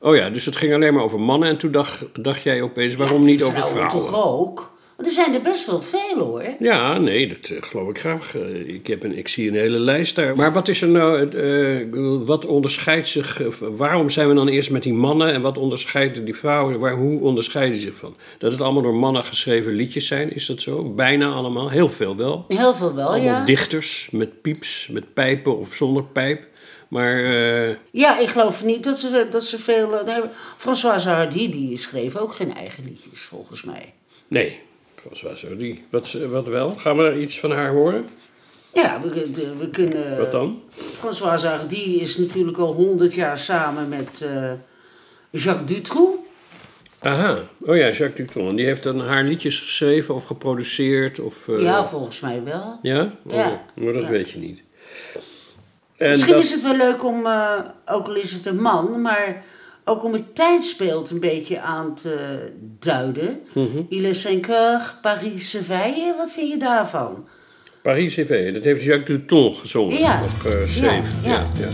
oh 0.00 0.16
ja, 0.16 0.30
dus 0.30 0.44
het 0.44 0.56
ging 0.56 0.74
alleen 0.74 0.94
maar 0.94 1.02
over 1.02 1.20
mannen. 1.20 1.48
En 1.48 1.58
toen 1.58 1.72
dacht, 1.72 2.04
dacht 2.22 2.42
jij 2.42 2.62
opeens, 2.62 2.94
waarom 2.94 3.20
niet 3.20 3.42
over 3.42 3.66
vrouwen? 3.66 3.88
toch 3.88 4.24
ook? 4.24 4.70
Want 5.00 5.12
er 5.12 5.18
zijn 5.18 5.34
er 5.34 5.40
best 5.40 5.66
wel 5.66 5.82
veel 5.82 6.18
hoor. 6.18 6.44
Ja, 6.58 6.98
nee, 6.98 7.28
dat 7.28 7.50
eh, 7.50 7.62
geloof 7.62 7.88
ik 7.88 7.98
graag. 7.98 8.36
Eh, 8.36 8.68
ik, 8.68 8.86
heb 8.86 9.04
een, 9.04 9.18
ik 9.18 9.28
zie 9.28 9.48
een 9.48 9.54
hele 9.54 9.78
lijst 9.78 10.16
daar. 10.16 10.36
Maar 10.36 10.52
wat 10.52 10.68
is 10.68 10.82
er 10.82 10.88
nou, 10.88 11.28
eh, 11.28 12.26
wat 12.26 12.46
onderscheidt 12.46 13.08
zich, 13.08 13.40
waarom 13.60 14.08
zijn 14.08 14.28
we 14.28 14.34
dan 14.34 14.48
eerst 14.48 14.70
met 14.70 14.82
die 14.82 14.92
mannen 14.92 15.32
en 15.32 15.40
wat 15.40 15.58
onderscheidt 15.58 16.24
die 16.26 16.34
vrouwen, 16.36 16.78
waar, 16.78 16.94
hoe 16.94 17.20
onderscheiden 17.20 17.74
die 17.74 17.86
zich 17.86 17.96
van? 17.96 18.16
Dat 18.38 18.52
het 18.52 18.60
allemaal 18.60 18.82
door 18.82 18.94
mannen 18.94 19.24
geschreven 19.24 19.72
liedjes 19.72 20.06
zijn, 20.06 20.34
is 20.34 20.46
dat 20.46 20.60
zo? 20.60 20.82
Bijna 20.84 21.32
allemaal, 21.32 21.70
heel 21.70 21.88
veel 21.88 22.16
wel. 22.16 22.44
Heel 22.48 22.74
veel 22.74 22.94
wel, 22.94 23.08
Allemaal 23.08 23.24
ja. 23.24 23.44
dichters 23.44 24.08
met 24.12 24.42
pieps, 24.42 24.88
met 24.92 25.14
pijpen 25.14 25.58
of 25.58 25.74
zonder 25.74 26.04
pijp. 26.04 26.48
Maar 26.90 27.24
eh, 27.24 27.76
Ja, 27.90 28.18
ik 28.18 28.28
geloof 28.28 28.64
niet 28.64 28.84
dat 28.84 28.98
ze, 28.98 29.26
dat 29.30 29.44
ze 29.44 29.58
veel... 29.58 29.98
eh, 29.98 30.06
nee, 30.06 30.30
Françoise 30.56 31.08
Hardy, 31.08 31.50
die 31.50 31.76
schreef 31.76 32.16
ook 32.16 32.34
geen 32.34 32.54
eigen 32.54 32.84
liedjes, 32.84 33.20
volgens 33.20 33.62
mij. 33.62 33.92
nee, 34.28 34.60
François 34.94 35.42
Hardy. 35.42 35.78
Wat, 35.90 36.12
wat 36.12 36.46
wel? 36.46 36.70
Gaan 36.70 36.96
we 36.96 37.02
er 37.02 37.20
iets 37.20 37.40
van 37.40 37.50
haar 37.52 37.70
horen? 37.70 38.08
Ja, 38.74 39.00
we, 39.00 39.68
kunnen... 39.72 40.18
Wat 40.18 40.32
dan? 40.32 40.62
Françoise 40.98 41.46
Hardy 41.46 41.76
is 42.00 42.16
natuurlijk 42.16 42.58
al 42.58 42.72
honderd 42.72 43.14
jaar 43.14 43.38
samen 43.38 43.88
met 43.88 44.20
eh, 44.20 44.52
Jacques 45.30 45.66
Dutroux. 45.76 46.18
Aha, 46.98 47.38
oh 47.60 47.76
ja, 47.76 47.88
Jacques 47.90 48.14
Dutton. 48.14 48.48
En 48.48 48.56
die 48.56 48.66
heeft 48.66 48.82
dan 48.82 49.00
haar 49.00 49.24
liedjes 49.24 49.60
geschreven 49.60 50.14
of 50.14 50.24
geproduceerd? 50.24 51.20
Of, 51.20 51.46
Ja, 51.58 51.84
volgens 51.86 52.20
mij 52.20 52.42
wel. 52.44 52.78
Ja? 52.82 53.14
Oh, 53.24 53.34
Ja. 53.34 53.64
Maar 53.74 53.92
dat 53.92 54.02
Ja. 54.02 54.08
weet 54.08 54.30
je 54.30 54.38
niet. 54.38 54.62
En 56.00 56.08
Misschien 56.10 56.34
dat- 56.34 56.42
is 56.44 56.50
het 56.52 56.62
wel 56.62 56.76
leuk 56.76 57.04
om, 57.04 57.26
eh, 57.26 57.52
ook 57.86 58.06
al 58.06 58.14
is 58.14 58.32
het 58.32 58.46
een 58.46 58.60
man, 58.60 59.00
maar 59.00 59.42
ook 59.84 60.04
om 60.04 60.12
het 60.12 60.34
tijdsbeeld 60.34 61.10
een 61.10 61.20
beetje 61.20 61.60
aan 61.60 61.94
te 61.94 62.38
duiden. 62.78 63.40
Mhm. 63.54 63.82
Il 63.88 64.04
est 64.04 64.20
5 64.20 64.46
heures, 64.46 64.94
Paris 65.02 65.50
se 65.50 65.62
veille. 65.62 66.14
Wat 66.16 66.32
vind 66.32 66.48
je 66.50 66.56
daarvan? 66.56 67.28
Paris 67.82 68.14
CV, 68.14 68.52
dat 68.54 68.64
heeft 68.64 68.82
Jacques 68.84 69.06
Dutton 69.18 69.54
gezongen. 69.54 69.98
Ja. 69.98 70.20
Of 70.24 70.40
geschreven. 70.40 71.20
Ja, 71.22 71.28
Ja, 71.28 71.34
ja. 71.34 71.60
ja. 71.60 71.68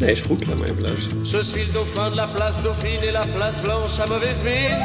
Nee, 0.00 0.10
is 0.10 0.20
goed. 0.20 0.46
Laat 0.46 0.58
maar 0.58 0.68
even 0.68 0.82
luisteren. 0.82 1.18
Je 1.24 1.42
suis 1.42 1.66
le 1.66 1.72
dauphin 1.72 2.08
de 2.10 2.14
la 2.16 2.26
place 2.26 2.62
Dauphine 2.62 3.06
et 3.06 3.12
la 3.12 3.24
place 3.36 3.60
Blanche 3.62 3.98
à 4.00 4.06
mauvaise 4.08 4.42
mine. 4.42 4.78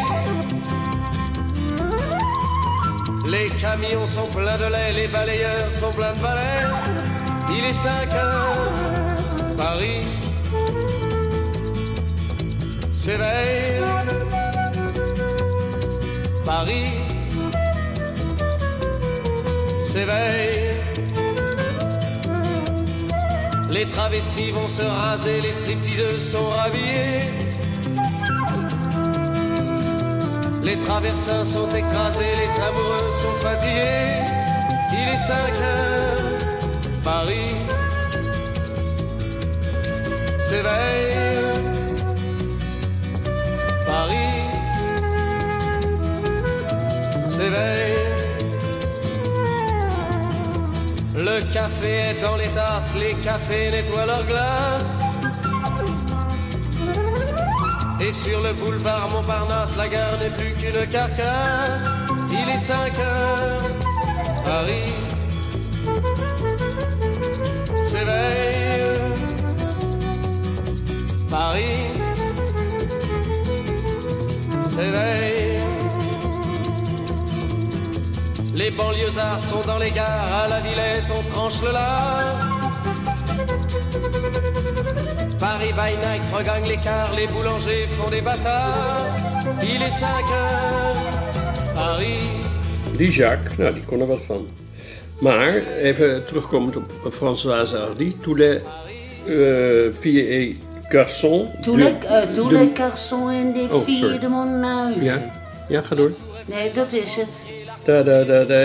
Les 3.32 3.52
camions 3.62 4.08
sont 4.16 4.30
pleins 4.32 4.58
de 4.58 4.70
lait, 4.70 4.92
les 4.94 5.08
balayeurs 5.12 5.74
sont 5.74 5.94
pleins 5.96 6.14
de 6.14 6.20
balais. 6.20 7.15
Il 7.50 7.64
est 7.64 7.74
5 7.74 8.14
heures, 8.14 8.72
Paris 9.58 10.06
s'éveille. 12.92 13.82
Paris 16.44 16.98
s'éveille. 19.86 20.76
Les 23.70 23.86
travestis 23.86 24.52
vont 24.52 24.68
se 24.68 24.84
raser, 24.84 25.42
les 25.42 25.54
stripteaseuses 25.54 26.32
sont 26.32 26.44
rhabillées. 26.44 27.30
Les 30.64 30.76
traversins 30.76 31.46
sont 31.46 31.70
écrasés, 31.70 32.34
les 32.44 32.62
amoureux 32.62 33.10
sont 33.22 33.38
fatigués. 33.40 34.24
Il 34.94 35.10
est 35.10 35.18
5 35.18 35.36
heures, 35.62 36.25
Paris 37.06 37.56
s'éveille. 40.44 41.44
Paris 43.86 44.42
s'éveille. 47.30 47.94
Le 51.16 51.54
café 51.54 51.90
est 51.90 52.22
dans 52.24 52.38
les 52.38 52.48
tasses, 52.48 52.96
les 53.00 53.14
cafés 53.14 53.70
nettoient 53.70 54.08
leurs 54.08 54.26
glaces. 54.26 55.02
Et 58.02 58.12
sur 58.12 58.42
le 58.42 58.54
boulevard 58.54 59.10
Montparnasse, 59.12 59.76
la 59.78 59.88
gare 59.88 60.18
n'est 60.20 60.34
plus 60.36 60.54
qu'une 60.56 60.88
carcasse. 60.88 61.82
Il 62.32 62.50
est 62.50 62.58
5 62.58 62.98
heures, 62.98 63.62
Paris 64.44 65.05
Paris 71.30 71.92
s'éveille. 74.76 75.58
Les 78.56 78.72
banlieusards 78.72 79.42
sont 79.42 79.62
dans 79.68 79.80
les 79.80 79.92
gares, 79.92 80.34
à 80.44 80.48
la 80.48 80.60
Villette 80.60 81.10
on 81.18 81.22
tranche 81.32 81.62
le 81.62 81.72
lard. 81.74 82.40
Paris 85.40 85.74
by 85.74 85.98
night 86.00 86.24
regagne 86.34 86.68
l'écart, 86.68 87.14
les 87.16 87.28
boulangers 87.28 87.88
font 87.98 88.10
des 88.10 88.22
bâtards. 88.22 89.08
Il 89.62 89.82
est 89.82 89.90
5 89.90 90.08
heures, 90.08 91.76
Paris 91.76 92.30
Die 92.98 93.12
Jacques, 93.12 93.58
nou, 93.60 93.72
die 93.76 93.84
kon 93.84 94.00
er 94.00 94.08
wat. 94.08 94.65
Maar, 95.20 95.56
even 95.78 96.26
terugkomend 96.26 96.76
op 96.76 96.92
Françoise 97.10 97.78
Hardy. 97.78 98.12
Tous 98.22 98.38
les 98.38 98.60
euh, 99.28 99.94
filles 99.94 100.28
et 100.30 100.58
garçons... 100.90 101.52
Tous 101.62 101.76
de- 101.78 101.84
les, 101.84 101.94
tous 102.36 102.50
de- 102.50 102.56
les 102.58 102.70
garçons 102.74 103.30
en 103.30 103.54
Oh, 103.72 103.82
filles 103.82 103.98
sorry. 104.00 104.20
de 104.20 104.28
mon 104.28 104.64
âge. 104.64 105.04
Ja, 105.04 105.32
ja, 105.68 105.82
ga 105.82 105.96
door. 105.96 106.12
Nee, 106.46 106.72
dat 106.72 106.92
is 106.94 107.16
het. 107.16 107.30
Da, 107.84 108.04
da, 108.04 108.24
da, 108.24 108.24
da, 108.24 108.44
da, 108.44 108.46
da. 108.46 108.62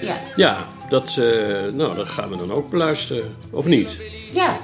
Ja. 0.00 0.16
Ja, 0.36 0.66
dat, 0.88 1.16
eh, 1.20 1.72
nou, 1.74 1.94
dat 1.94 2.06
gaan 2.06 2.28
we 2.30 2.36
dan 2.36 2.52
ook 2.52 2.70
beluisteren. 2.70 3.24
Of 3.50 3.66
niet? 3.66 3.96
Ja. 4.32 4.58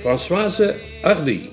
Françoise 0.00 0.74
Hardy. 1.02 1.48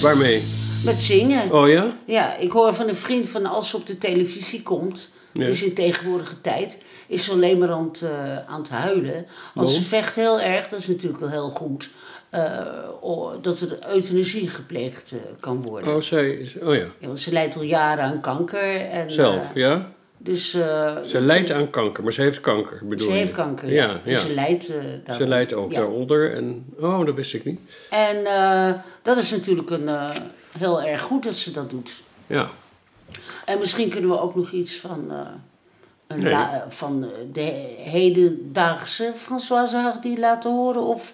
Waarmee? 0.00 0.42
Met 0.84 1.00
zingen. 1.00 1.52
Oh 1.52 1.68
ja? 1.68 1.96
Ja, 2.04 2.36
ik 2.36 2.52
hoor 2.52 2.74
van 2.74 2.88
een 2.88 2.96
vriend 2.96 3.28
van 3.28 3.46
als 3.46 3.68
ze 3.68 3.76
op 3.76 3.86
de 3.86 3.98
televisie 3.98 4.62
komt, 4.62 5.10
Ja. 5.32 5.44
dus 5.44 5.62
in 5.62 5.74
tegenwoordige 5.74 6.40
tijd, 6.40 6.82
is 7.06 7.24
ze 7.24 7.32
alleen 7.32 7.58
maar 7.58 7.70
aan 7.70 7.84
het, 7.84 8.02
eh, 8.02 8.36
aan 8.46 8.60
het 8.60 8.68
huilen. 8.68 9.26
Want 9.54 9.68
ze 9.68 9.74
Waarom? 9.74 9.82
vecht 9.88 10.14
heel 10.14 10.40
erg, 10.40 10.68
dat 10.68 10.80
is 10.80 10.86
natuurlijk 10.86 11.20
wel 11.20 11.30
heel 11.30 11.50
goed, 11.50 11.90
eh, 12.30 12.66
dat 13.40 13.60
er 13.60 13.78
euthanasie 13.92 14.48
gepleegd 14.48 15.12
eh, 15.12 15.18
kan 15.40 15.62
worden. 15.62 15.94
Oh, 15.94 16.00
zij 16.00 16.30
is... 16.30 16.54
Oh 16.62 16.74
ja. 16.74 16.84
Ja, 16.98 17.06
want 17.06 17.18
ze 17.18 17.32
lijdt 17.32 17.56
al 17.56 17.62
jaren 17.62 18.04
aan 18.04 18.20
kanker. 18.20 18.80
En, 18.90 19.10
Zelf, 19.10 19.54
ja? 19.54 19.92
Dus, 20.22 20.54
eh, 20.54 20.96
Ze 21.02 21.20
lijdt 21.20 21.50
aan 21.50 21.70
kanker, 21.70 22.02
maar 22.02 22.12
ze 22.12 22.22
heeft 22.22 22.40
kanker, 22.40 22.78
bedoel 22.82 23.06
Ze 23.06 23.12
je? 23.12 23.18
heeft 23.18 23.32
kanker, 23.32 23.68
ja. 23.72 23.84
Ja, 23.86 24.00
Dus 24.04 24.22
ja. 24.22 24.28
ze 24.28 24.34
lijdt 24.34 24.72
daar- 25.04 25.16
Ze 25.16 25.26
lijdt 25.26 25.52
ook 25.54 25.72
ja. 25.72 25.78
daaronder. 25.78 26.34
En, 26.34 26.64
oh, 26.80 27.04
dat 27.06 27.14
wist 27.14 27.34
ik 27.34 27.44
niet. 27.44 27.60
En 27.90 28.24
eh, 28.24 28.72
dat 29.02 29.16
is 29.16 29.30
natuurlijk 29.30 29.70
een, 29.70 29.88
heel 30.58 30.82
erg 30.82 31.00
goed 31.02 31.22
dat 31.22 31.34
ze 31.34 31.50
dat 31.52 31.70
doet. 31.70 32.02
Ja. 32.26 32.48
En 33.44 33.58
misschien 33.58 33.88
kunnen 33.88 34.10
we 34.10 34.20
ook 34.20 34.34
nog 34.34 34.50
iets 34.50 34.76
van, 34.76 35.12
een 36.06 36.22
Nee. 36.22 36.32
la- 36.32 36.64
van 36.68 37.06
de 37.32 37.74
hedendaagse 37.78 39.12
Françoise 39.14 39.76
Hardy 39.76 40.16
laten 40.18 40.50
horen. 40.50 40.82
Of, 40.82 41.12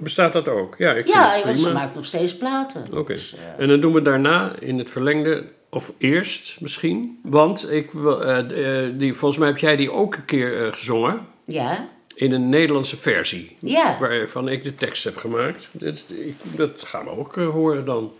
Bestaat 0.00 0.32
dat 0.32 0.48
ook? 0.48 0.74
Ja, 0.78 0.92
ik 0.92 1.06
ja, 1.08 1.34
want 1.44 1.58
ze 1.58 1.72
maakt 1.72 1.94
nog 1.94 2.04
steeds 2.04 2.36
platen. 2.36 2.84
Oké. 2.92 3.12
Dus, 3.12 3.34
En 3.58 3.68
dan 3.68 3.80
doen 3.80 3.92
we 3.92 4.02
daarna 4.02 4.52
in 4.58 4.78
het 4.78 4.90
verlengde, 4.90 5.44
of 5.74 5.92
eerst 5.98 6.60
misschien. 6.60 7.18
Want 7.22 7.70
ik, 7.72 7.90
wil, 7.90 8.22
eh, 8.24 8.84
eh, 8.86 8.92
die, 8.98 9.14
volgens 9.14 9.40
mij 9.40 9.48
heb 9.48 9.58
jij 9.58 9.76
die 9.76 9.92
ook 9.92 10.14
een 10.14 10.24
keer 10.24 10.66
eh, 10.66 10.72
gezongen. 10.72 11.26
ja, 11.44 11.88
In 12.14 12.32
een 12.32 12.48
Nederlandse 12.48 12.96
versie. 12.96 13.56
Ja. 13.60 13.96
Waarvan 14.00 14.48
ik 14.48 14.64
de 14.64 14.74
tekst 14.74 15.04
heb 15.04 15.16
gemaakt. 15.16 15.68
Dat, 15.72 16.04
ik, 16.08 16.34
dat 16.56 16.84
gaan 16.84 17.04
we 17.04 17.10
ook 17.10 17.34
horen 17.34 17.84
dan. 17.84 18.12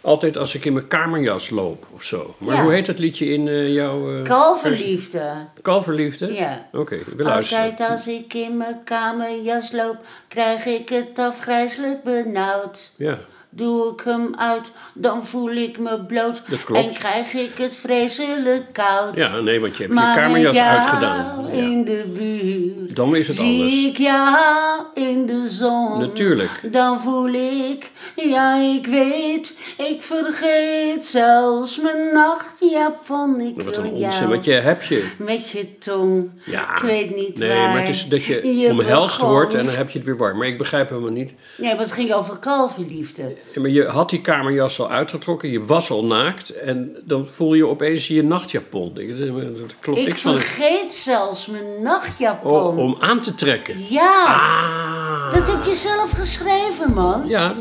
Altijd 0.00 0.36
als 0.36 0.54
ik 0.54 0.64
in 0.64 0.72
mijn 0.72 0.86
kamerjas 0.86 1.50
loop 1.50 1.86
of 1.92 2.02
zo. 2.02 2.34
Maar 2.38 2.54
Ja. 2.56 2.62
hoe 2.62 2.72
heet 2.72 2.86
dat 2.86 2.98
liedje 2.98 3.26
in 3.26 3.72
jouw... 3.72 3.98
eh, 4.00 4.06
versie? 4.10 4.22
kalverliefde. 4.28 5.32
Kalverliefde? 5.62 6.32
Ja. 6.34 6.68
Oké, 6.72 6.98
we 7.16 7.22
luisteren. 7.22 7.64
Altijd 7.64 7.90
als 7.90 8.08
ik 8.08 8.34
in 8.34 8.56
mijn 8.56 8.80
kamerjas 8.84 9.72
loop, 9.72 9.96
krijg 10.28 10.66
ik 10.66 10.88
het 10.88 11.18
afgrijzelijk 11.18 12.02
benauwd. 12.02 12.92
Ja. 12.96 13.18
Doe 13.56 13.92
ik 13.92 14.00
hem 14.04 14.30
uit, 14.38 14.70
dan 14.94 15.26
voel 15.26 15.50
ik 15.50 15.78
me 15.78 16.00
bloot. 16.00 16.42
Dat 16.48 16.64
klopt. 16.64 16.84
En 16.86 16.92
krijg 16.94 17.32
ik 17.32 17.50
het 17.56 17.76
vreselijk 17.76 18.72
koud. 18.72 19.18
ja, 19.18 19.40
nee, 19.40 19.60
want 19.60 19.76
je 19.76 19.82
hebt 19.82 19.94
je 19.94 20.12
kamerjas 20.14 20.58
uitgedaan. 20.58 21.46
Ja. 21.46 21.52
in 21.52 21.84
de 21.84 22.04
buurt 22.18 22.96
Dan 22.96 23.16
is 23.16 23.26
het 23.26 23.36
zie 23.36 23.60
anders. 23.62 23.84
ik 23.84 23.96
jou 23.96 24.84
in 24.94 25.26
de 25.26 25.48
zon. 25.48 25.98
Natuurlijk. 25.98 26.60
Dan 26.72 27.02
voel 27.02 27.28
ik, 27.70 27.90
ja 28.16 28.54
ik 28.56 28.86
weet, 28.86 29.58
ik 29.78 30.02
vergeet 30.02 31.04
zelfs 31.06 31.80
mijn 31.80 32.12
nachtjapon. 32.12 33.40
Ik 33.40 33.54
Wat 33.62 33.76
wil 33.76 33.84
een 33.84 33.90
onzin, 33.92 34.28
want 34.28 34.44
je 34.44 34.52
hebt 34.52 34.86
je. 34.86 35.04
met 35.18 35.50
je 35.50 35.78
tong. 35.78 36.30
Ja. 36.46 36.76
Ik 36.76 36.82
weet 36.82 37.16
niet 37.16 37.38
Nee, 37.38 37.48
waar. 37.48 37.68
maar 37.68 37.78
het 37.80 37.88
is 37.88 38.08
dat 38.08 38.24
je, 38.24 38.66
omhelst 38.70 39.16
begon. 39.18 39.32
wordt 39.32 39.54
en 39.54 39.66
dan 39.66 39.74
heb 39.74 39.90
je 39.90 39.98
het 39.98 40.06
weer 40.06 40.16
warm. 40.16 40.38
Maar 40.38 40.46
ik 40.46 40.58
begrijp 40.58 40.88
helemaal 40.88 41.10
niet. 41.10 41.32
Nee, 41.56 41.74
maar 41.74 41.82
het 41.82 41.92
ging 41.92 42.12
over 42.12 42.36
kalverliefde. 42.36 43.36
Maar 43.54 43.70
je 43.70 43.84
had 43.86 44.10
die 44.10 44.20
kamerjas 44.20 44.80
al 44.80 44.90
uitgetrokken, 44.90 45.50
je 45.50 45.64
was 45.64 45.90
al 45.90 46.04
naakt 46.06 46.50
en 46.50 46.96
dan 47.04 47.26
voel 47.26 47.54
je 47.54 47.66
opeens 47.66 48.06
je 48.08 48.22
nachtjapon. 48.22 48.98
Ik- 48.98 49.18
Dat 49.58 49.74
klopt 49.80 49.98
Ik 49.98 50.06
niks 50.06 50.22
van. 50.22 50.38
vergeet 50.38 50.94
zelfs 50.94 51.46
mijn 51.46 51.82
nachtjapon. 51.82 52.52
Oh, 52.52 52.78
om 52.78 52.96
aan 53.00 53.20
te 53.20 53.34
trekken. 53.34 53.74
Ja, 53.88 54.24
Ah. 54.24 55.34
dat 55.34 55.46
heb 55.46 55.64
je 55.64 55.74
zelf 55.74 56.10
geschreven, 56.10 56.94
man. 56.94 57.22
Ja, 57.28 57.54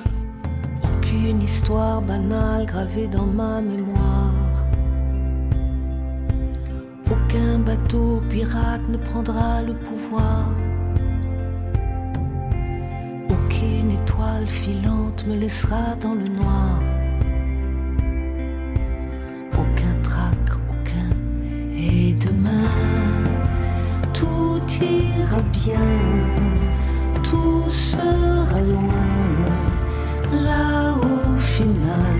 Aucune 0.83 1.39
histoire 1.39 2.01
banale 2.01 2.67
gravée 2.67 3.09
dans 3.09 3.33
ma 3.35 3.59
mémoire. 3.59 4.33
Aucun 7.09 7.63
bateau 7.63 8.21
pirate 8.29 8.81
ne 8.89 8.97
prendra 8.97 9.61
le 9.61 9.73
pouvoir. 9.75 10.45
Aucune 13.65 13.91
étoile 13.91 14.47
filante 14.47 15.25
me 15.25 15.35
laissera 15.35 15.95
dans 15.99 16.13
le 16.13 16.27
noir. 16.27 16.79
Aucun 19.53 19.95
trac, 20.03 20.37
aucun. 20.69 21.09
Et 21.75 22.13
demain, 22.13 22.69
tout 24.13 24.61
ira 24.81 25.41
bien. 25.51 25.87
Tout 27.23 27.63
sera 27.69 28.59
loin. 28.59 29.07
Là 30.43 30.93
au 31.01 31.35
final, 31.37 32.19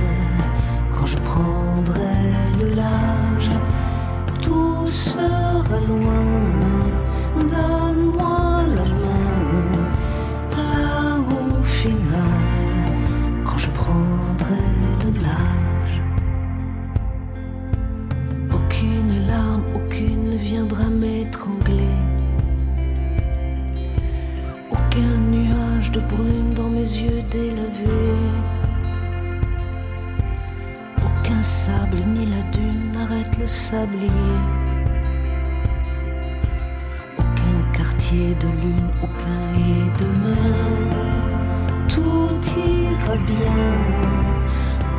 quand 0.97 1.05
je 1.05 1.17
prendrai 1.17 2.21
le 2.60 2.69
large, 2.73 3.51
tout 4.41 4.88
sera 4.88 5.79
loin. 5.88 6.35
Aucun 37.19 37.57
quartier 37.73 38.33
de 38.35 38.47
lune, 38.47 38.89
aucun 39.03 39.43
et 39.57 39.83
demain. 39.99 40.55
Tout 41.89 42.39
ira 42.57 43.15
bien, 43.17 43.63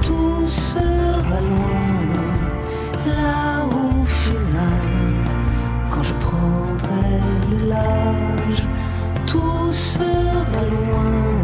tout 0.03 0.47
sera 0.47 1.41
loin. 1.41 1.89
Là 3.07 3.65
au 3.65 4.05
final, 4.05 4.89
quand 5.91 6.03
je 6.03 6.15
prendrai 6.15 7.21
le 7.51 7.69
large, 7.69 8.63
tout 9.27 9.73
sera 9.73 10.63
loin. 10.71 11.36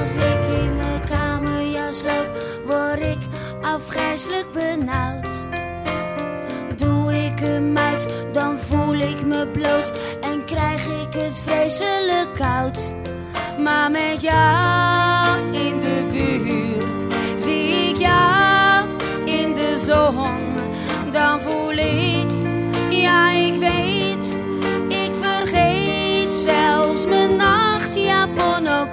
Als 0.00 0.14
ik 0.14 0.62
in 0.62 0.76
mijn 0.76 1.04
kamerjas 1.04 2.02
loop, 2.02 2.28
word 2.66 3.00
ik 3.00 3.18
afgrijselijk 3.62 4.46
benauwd. 4.52 5.48
Doe 6.76 7.24
ik 7.24 7.38
hem 7.38 7.78
uit, 7.78 8.06
dan 8.32 8.58
voel 8.58 8.94
ik 8.94 9.26
me 9.26 9.46
bloot 9.46 9.92
en 10.20 10.44
krijg 10.44 10.86
ik 10.86 11.12
het 11.12 11.40
vreselijk 11.40 12.34
koud. 12.34 12.94
Maar 13.58 13.90
met 13.90 14.20
jou 14.20 14.83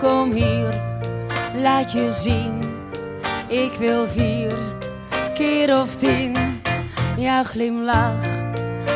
kom 0.02 0.32
hier, 0.32 0.82
laat 1.56 1.92
je 1.92 2.12
zien, 2.12 2.60
ik 3.48 3.72
wil 3.72 4.08
vier 4.08 4.54
keer 5.34 5.82
of 5.82 5.96
tien. 5.96 6.62
Jouw 7.18 7.44
glimlach, 7.44 8.24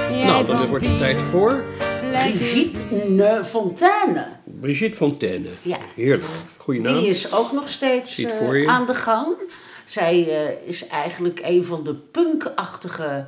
jij 0.09 0.25
nou, 0.25 0.45
dan 0.45 0.67
wordt 0.67 0.85
het 0.85 0.97
tijd 0.97 1.21
voor 1.21 1.63
Brigitte 2.11 2.83
Ne 3.07 3.45
Fontaine. 3.45 4.27
Brigitte 4.43 4.97
Fontaine. 4.97 5.47
Ja. 5.61 5.77
Heerlijk. 5.95 6.25
Goeie 6.57 6.81
naam. 6.81 6.99
Die 6.99 7.07
is 7.07 7.33
ook 7.33 7.51
nog 7.51 7.69
steeds 7.69 8.23
eh, 8.23 8.67
aan 8.67 8.85
de 8.85 8.95
gang. 8.95 9.35
Zij 9.83 10.45
eh, 10.45 10.67
is 10.67 10.87
eigenlijk 10.87 11.39
een 11.43 11.65
van 11.65 11.83
de 11.83 11.93
punkachtige 11.93 13.25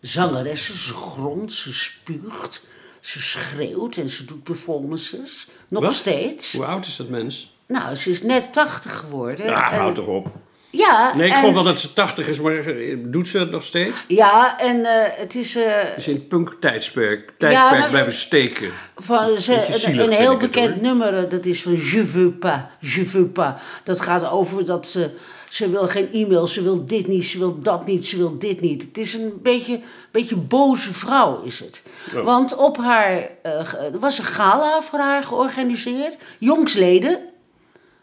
zangeressen. 0.00 0.78
Ze 0.78 0.94
grond, 0.94 1.52
ze 1.52 1.72
spuugt, 1.72 2.62
ze 3.06 3.20
schreeuwt 3.22 3.96
en 3.96 4.08
ze 4.08 4.24
doet 4.24 4.42
performances. 4.42 5.46
Nog 5.68 5.82
Wat? 5.82 5.92
steeds. 5.94 6.52
Hoe 6.52 6.64
oud 6.64 6.86
is 6.86 6.96
dat 6.96 7.08
mens? 7.08 7.54
Nou, 7.66 7.94
ze 7.94 8.10
is 8.10 8.22
net 8.22 8.52
80 8.52 8.96
geworden. 8.96 9.46
Ja, 9.46 9.72
En- 9.72 9.78
houd 9.78 9.94
toch 9.94 10.06
op. 10.06 10.26
Ja, 10.70 11.12
Nee, 11.16 11.26
ik 11.28 11.32
en, 11.34 11.40
vond 11.40 11.54
wel 11.54 11.62
dat 11.62 11.80
ze 11.80 11.92
80 11.92 12.28
is, 12.28 12.40
maar 12.40 12.56
eh, 12.58 12.96
doet 12.98 13.28
ze 13.28 13.38
dat 13.38 13.50
nog 13.50 13.62
steeds? 13.62 14.04
Ja, 14.08 14.58
en 14.60 14.84
eh, 14.84 15.18
het 15.18 15.34
is 15.34 15.56
eh, 15.56 15.96
Is 15.96 16.08
in 16.08 16.14
het 16.14 16.28
punk-tijdperk 16.28 17.32
tijdperk 17.38 17.78
maar- 17.80 17.88
blijven 17.90 18.12
steken. 18.12 18.70
van 18.96 19.38
ze, 19.38 19.52
een, 19.86 20.10
heel 20.12 20.30
het, 20.30 20.38
bekend 20.38 20.80
nummer, 20.80 21.28
dat 21.28 21.44
is 21.44 21.62
van 21.62 21.72
Je 21.72 22.04
veux 22.04 22.38
pas, 22.38 22.58
je 22.80 23.06
veux 23.06 23.32
pas. 23.32 23.52
Dat 23.84 24.00
gaat 24.00 24.28
over 24.30 24.64
dat 24.64 24.86
ze, 24.86 25.10
ze 25.48 25.68
wil 25.70 25.88
geen 25.88 26.12
e-mail, 26.12 26.46
ze 26.46 26.62
wil 26.62 26.86
dit 26.86 27.06
niet, 27.06 27.24
ze 27.24 27.38
wil 27.38 27.60
dat 27.60 27.86
niet, 27.86 28.06
ze 28.06 28.16
wil 28.16 28.38
dit 28.38 28.60
niet. 28.60 28.82
Het 28.82 28.98
is 28.98 29.14
een 29.14 29.38
beetje, 29.42 29.80
beetje 30.10 30.36
boze 30.36 30.92
vrouw, 30.92 31.42
is 31.42 31.60
het. 31.60 31.82
Oh. 32.16 32.24
Want 32.24 32.56
op 32.56 32.76
haar, 32.76 33.28
eh, 33.42 33.74
er 33.92 33.98
was 33.98 34.18
een 34.18 34.24
gala 34.24 34.82
voor 34.82 34.98
haar 34.98 35.22
georganiseerd, 35.22 36.16
jongsleden. 36.38 37.20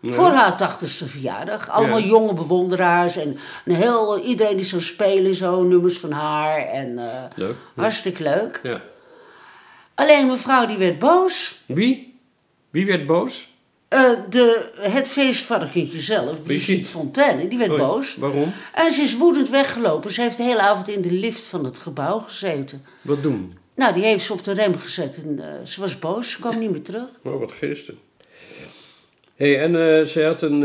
Voor 0.05 0.29
haar 0.31 0.57
tachtigste 0.57 1.05
verjaardag. 1.05 1.69
Allemaal 1.69 1.97
Ja. 1.97 2.05
jonge 2.05 2.33
bewonderaars. 2.33 3.15
En 3.17 3.37
een 3.65 3.75
heel, 3.75 4.19
iedereen 4.19 4.55
die 4.55 4.65
zou 4.65 4.81
spelen, 4.81 5.35
zo, 5.35 5.63
nummers 5.63 5.97
van 5.97 6.11
haar. 6.11 6.57
En 6.67 6.97
eh, 6.99 7.05
Leuk. 7.35 7.55
hartstikke 7.75 8.23
leuk. 8.23 8.59
Ja. 8.63 8.81
Alleen 9.95 10.27
mevrouw 10.27 10.65
die 10.65 10.77
werd 10.77 10.99
boos. 10.99 11.55
Wie? 11.65 12.19
Wie 12.69 12.85
werd 12.85 13.05
boos? 13.05 13.47
Eh, 13.93 14.09
de, 14.29 14.69
het 14.79 15.09
feestvarkentje 15.09 15.99
zelf, 15.99 16.43
Brigitte 16.43 16.89
Fontaine, 16.89 17.47
die 17.47 17.57
werd 17.57 17.75
boos. 17.75 18.15
Waarom? 18.15 18.53
En 18.73 18.91
ze 18.91 19.01
is 19.01 19.17
woedend 19.17 19.49
weggelopen. 19.49 20.11
Ze 20.11 20.21
heeft 20.21 20.37
de 20.37 20.43
hele 20.43 20.61
avond 20.61 20.89
in 20.89 21.01
de 21.01 21.11
lift 21.11 21.43
van 21.43 21.65
het 21.65 21.77
gebouw 21.77 22.19
gezeten. 22.19 22.85
Wat 23.01 23.21
doen? 23.21 23.57
Nou, 23.75 23.93
die 23.93 24.03
heeft 24.03 24.23
ze 24.25 24.33
op 24.33 24.43
de 24.43 24.53
rem 24.53 24.77
gezet 24.77 25.23
en 25.23 25.39
eh, 25.39 25.65
ze 25.65 25.81
was 25.81 25.99
boos. 25.99 26.31
Ze 26.31 26.39
kwam 26.39 26.59
niet 26.59 26.71
meer 26.71 26.81
terug. 26.81 27.07
Oh, 27.23 27.39
wat 27.39 27.51
geestig. 27.51 27.95
hey, 29.35 29.59
en 29.61 29.99
eh, 29.99 30.05
zij 30.05 30.23
had 30.23 30.41
een, 30.41 30.61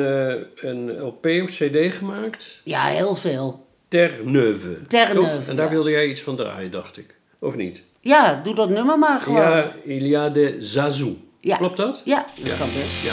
een 0.54 1.00
LP 1.02 1.26
of 1.26 1.50
CD 1.50 1.94
gemaakt. 1.94 2.60
Ja, 2.64 2.84
heel 2.86 3.14
veel. 3.14 3.66
Ter 3.88 4.12
Neuve. 4.24 4.82
Ter 4.86 5.10
Toch? 5.14 5.24
Neuve, 5.26 5.50
En 5.50 5.56
daar 5.56 5.64
ja. 5.64 5.70
wilde 5.70 5.90
jij 5.90 6.06
iets 6.06 6.20
van 6.20 6.36
draaien, 6.36 6.70
dacht 6.70 6.98
ik. 6.98 7.16
Of 7.40 7.56
niet? 7.56 7.82
Ja, 8.00 8.40
doe 8.42 8.54
dat 8.54 8.68
nummer 8.68 8.98
maar 8.98 9.20
gewoon. 9.20 9.40
Ja, 9.40 9.74
Il 9.84 10.02
y 10.06 10.14
a 10.14 10.28
de 10.28 10.56
Zazou. 10.58 11.16
Ja. 11.40 11.56
Klopt 11.56 11.76
dat? 11.76 12.02
Ja, 12.04 12.26
dat 12.44 12.56
kan 12.56 12.68
best. 12.74 13.02
Ja, 13.02 13.12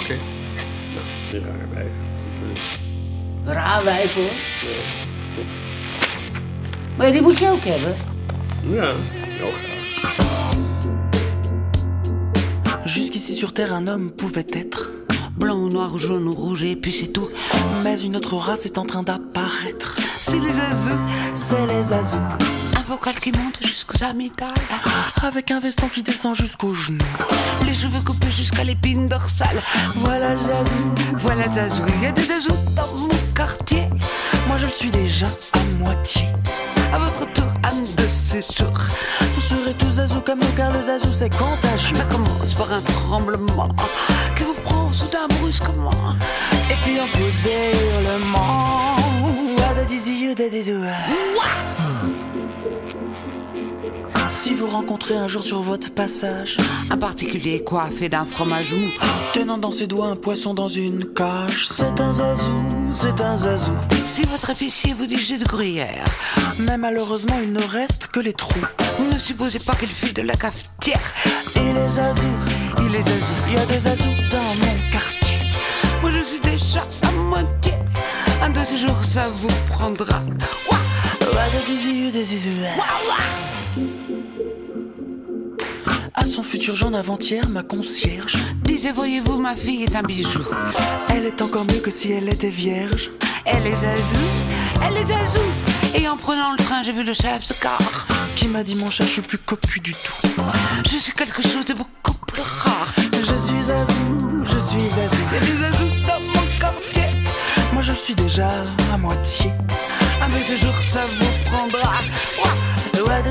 oké. 0.00 0.18
Nou, 0.94 1.04
een 1.32 1.44
raar 1.44 1.68
wijf. 1.74 1.90
Raar 3.44 3.84
wijf 3.84 4.14
hoor. 4.14 4.32
Maar 6.96 7.12
die 7.12 7.22
moet 7.22 7.38
je 7.38 7.48
ook 7.48 7.64
hebben. 7.64 7.94
Ja, 8.74 8.94
heel 9.18 9.50
graag. 9.50 9.74
Jusqu'ici 12.84 13.36
sur 13.36 13.52
Terre, 13.52 13.74
un 13.74 13.88
homme 13.88 14.10
pouvait 14.10 14.54
être 14.54 14.96
Blanc, 15.36 15.68
noir, 15.68 15.98
jaune, 15.98 16.28
rouge 16.28 16.62
et 16.62 16.76
puis 16.76 16.92
c'est 16.92 17.12
tout. 17.12 17.28
Mais 17.84 18.00
une 18.00 18.16
autre 18.16 18.36
race 18.36 18.64
est 18.64 18.78
en 18.78 18.86
train 18.86 19.02
d'apparaître. 19.02 19.96
C'est 19.98 20.40
les 20.40 20.60
azous. 20.60 20.98
C'est 21.34 21.66
les 21.66 21.92
azous. 21.92 22.65
Vocal 22.88 23.14
qui 23.14 23.32
monte 23.32 23.58
jusqu'aux 23.62 24.04
amygdales. 24.04 24.54
Avec 25.22 25.50
un 25.50 25.58
veston 25.58 25.88
qui 25.88 26.04
descend 26.04 26.36
jusqu'aux 26.36 26.72
genoux. 26.72 26.98
Les 27.64 27.74
cheveux 27.74 28.00
coupés 28.00 28.30
jusqu'à 28.30 28.62
l'épine 28.62 29.08
dorsale. 29.08 29.60
Voilà 29.96 30.34
le 30.34 30.40
zazou. 30.40 30.94
Voilà 31.16 31.52
Zazou. 31.52 31.82
Il 31.96 32.04
y 32.04 32.06
a 32.06 32.12
des 32.12 32.30
azous 32.30 32.56
dans 32.76 32.86
mon 32.96 33.08
quartier. 33.34 33.88
Moi 34.46 34.56
je 34.56 34.66
le 34.66 34.72
suis 34.72 34.90
déjà 34.90 35.26
à 35.54 35.58
moitié. 35.82 36.22
À 36.92 36.98
votre 36.98 37.32
tour, 37.32 37.50
un 37.64 38.02
de 38.02 38.08
ces 38.08 38.42
jours. 38.42 38.78
Vous 39.34 39.40
serez 39.40 39.74
tous 39.74 39.92
zazou 39.92 40.20
comme 40.20 40.38
nous 40.38 40.52
car 40.56 40.72
le 40.72 40.82
zazou 40.82 41.12
c'est 41.12 41.36
contagieux. 41.36 41.96
Ça 41.96 42.04
commence 42.04 42.54
par 42.54 42.72
un 42.72 42.82
tremblement 42.82 43.68
qui 44.36 44.44
vous 44.44 44.54
prend 44.64 44.92
soudain 44.92 45.26
brusquement. 45.40 46.14
Et 46.70 46.74
puis 46.84 46.98
on 47.02 47.08
pousse 47.18 47.42
des 47.42 47.72
hurlements. 48.06 48.96
Ah, 51.78 52.06
Si 54.36 54.52
vous 54.52 54.66
rencontrez 54.68 55.16
un 55.16 55.28
jour 55.28 55.42
sur 55.42 55.60
votre 55.60 55.90
passage 55.90 56.56
Un 56.90 56.98
particulier 56.98 57.64
coiffé 57.64 58.08
d'un 58.08 58.26
fromage 58.26 58.70
mou. 58.72 58.86
Tenant 59.32 59.58
dans 59.58 59.72
ses 59.72 59.86
doigts 59.86 60.08
un 60.08 60.16
poisson 60.16 60.52
dans 60.54 60.68
une 60.68 61.04
cage 61.06 61.66
C'est 61.68 62.00
un 62.00 62.12
zazou, 62.12 62.62
c'est 62.92 63.20
un 63.20 63.38
zazou 63.38 63.72
Si 64.04 64.24
votre 64.26 64.50
épicier 64.50 64.94
vous 64.94 65.06
dit 65.06 65.16
j'ai 65.16 65.38
de 65.38 65.44
gruyère, 65.44 66.04
Mais 66.60 66.76
malheureusement 66.76 67.38
il 67.42 67.52
ne 67.52 67.62
reste 67.62 68.08
que 68.08 68.20
les 68.20 68.34
trous 68.34 68.60
ne 69.12 69.18
supposez 69.18 69.58
pas 69.58 69.74
qu'il 69.74 69.88
file 69.88 70.14
de 70.14 70.22
la 70.22 70.34
cafetière. 70.34 71.00
Et 71.56 71.72
les 71.72 71.86
zazous, 71.88 72.26
Il 72.86 72.94
est 72.94 73.00
azou. 73.00 73.34
il 73.48 73.54
y 73.54 73.56
a 73.56 73.66
des 73.66 73.80
zazous 73.80 74.04
dans 74.30 74.54
mon 74.66 74.76
quartier 74.92 75.38
Moi 76.02 76.10
je 76.10 76.22
suis 76.22 76.40
déjà 76.40 76.86
à 77.02 77.10
moitié. 77.12 77.72
Un 78.42 78.50
de 78.50 78.64
ces 78.64 78.76
jours 78.76 79.02
ça 79.02 79.28
vous 79.30 79.48
prendra. 79.72 80.20
Ouah 80.70 81.48
dou. 81.66 83.55
À 86.18 86.24
son 86.24 86.42
futur 86.42 86.74
genre 86.74 86.90
d'avant-hier, 86.90 87.46
ma 87.48 87.62
concierge 87.62 88.36
Disait 88.62 88.90
voyez-vous 88.90 89.38
ma 89.38 89.54
fille 89.54 89.82
est 89.82 89.94
un 89.94 90.02
bijou. 90.02 90.42
Elle 91.10 91.26
est 91.26 91.42
encore 91.42 91.66
mieux 91.66 91.80
que 91.80 91.90
si 91.90 92.10
elle 92.10 92.30
était 92.30 92.48
vierge 92.48 93.10
Elle 93.44 93.66
est 93.66 93.74
azou, 93.74 94.26
elle 94.82 94.96
est 94.96 95.14
azou. 95.14 95.40
Et 95.94 96.08
en 96.08 96.16
prenant 96.16 96.52
le 96.52 96.56
train 96.56 96.82
j'ai 96.82 96.92
vu 96.92 97.02
le 97.02 97.12
chef 97.12 97.46
de 97.46 97.54
car. 97.60 98.06
Qui 98.34 98.48
m'a 98.48 98.64
dit 98.64 98.74
mon 98.74 98.88
chat, 98.90 99.04
je 99.04 99.10
suis 99.10 99.22
plus 99.22 99.36
cocu 99.36 99.78
du 99.80 99.92
tout 99.92 100.42
Je 100.86 100.96
suis 100.96 101.12
quelque 101.12 101.42
chose 101.42 101.66
de 101.66 101.74
beaucoup 101.74 102.14
plus 102.26 102.42
rare. 102.42 102.94
Je 103.12 103.18
suis 103.18 103.62
zazou, 103.64 104.44
je 104.44 104.58
suis 104.58 104.80
zazou 104.80 105.16
Il 105.30 105.34
y 105.34 105.36
a 105.36 105.40
des 105.40 105.64
azous 105.64 105.94
dans 106.08 106.20
mon 106.40 106.46
quartier. 106.58 107.08
Moi 107.74 107.82
je 107.82 107.92
suis 107.92 108.14
déjà 108.14 108.48
à 108.92 108.96
moitié 108.96 109.50
Un 110.22 110.30
de 110.30 110.42
ces 110.42 110.56
jours 110.56 110.74
ça 110.90 111.04
vous 111.06 111.50
prendra. 111.50 111.92
Ouah 112.42 112.76
Ouais, 113.06 113.22
da 113.22 113.30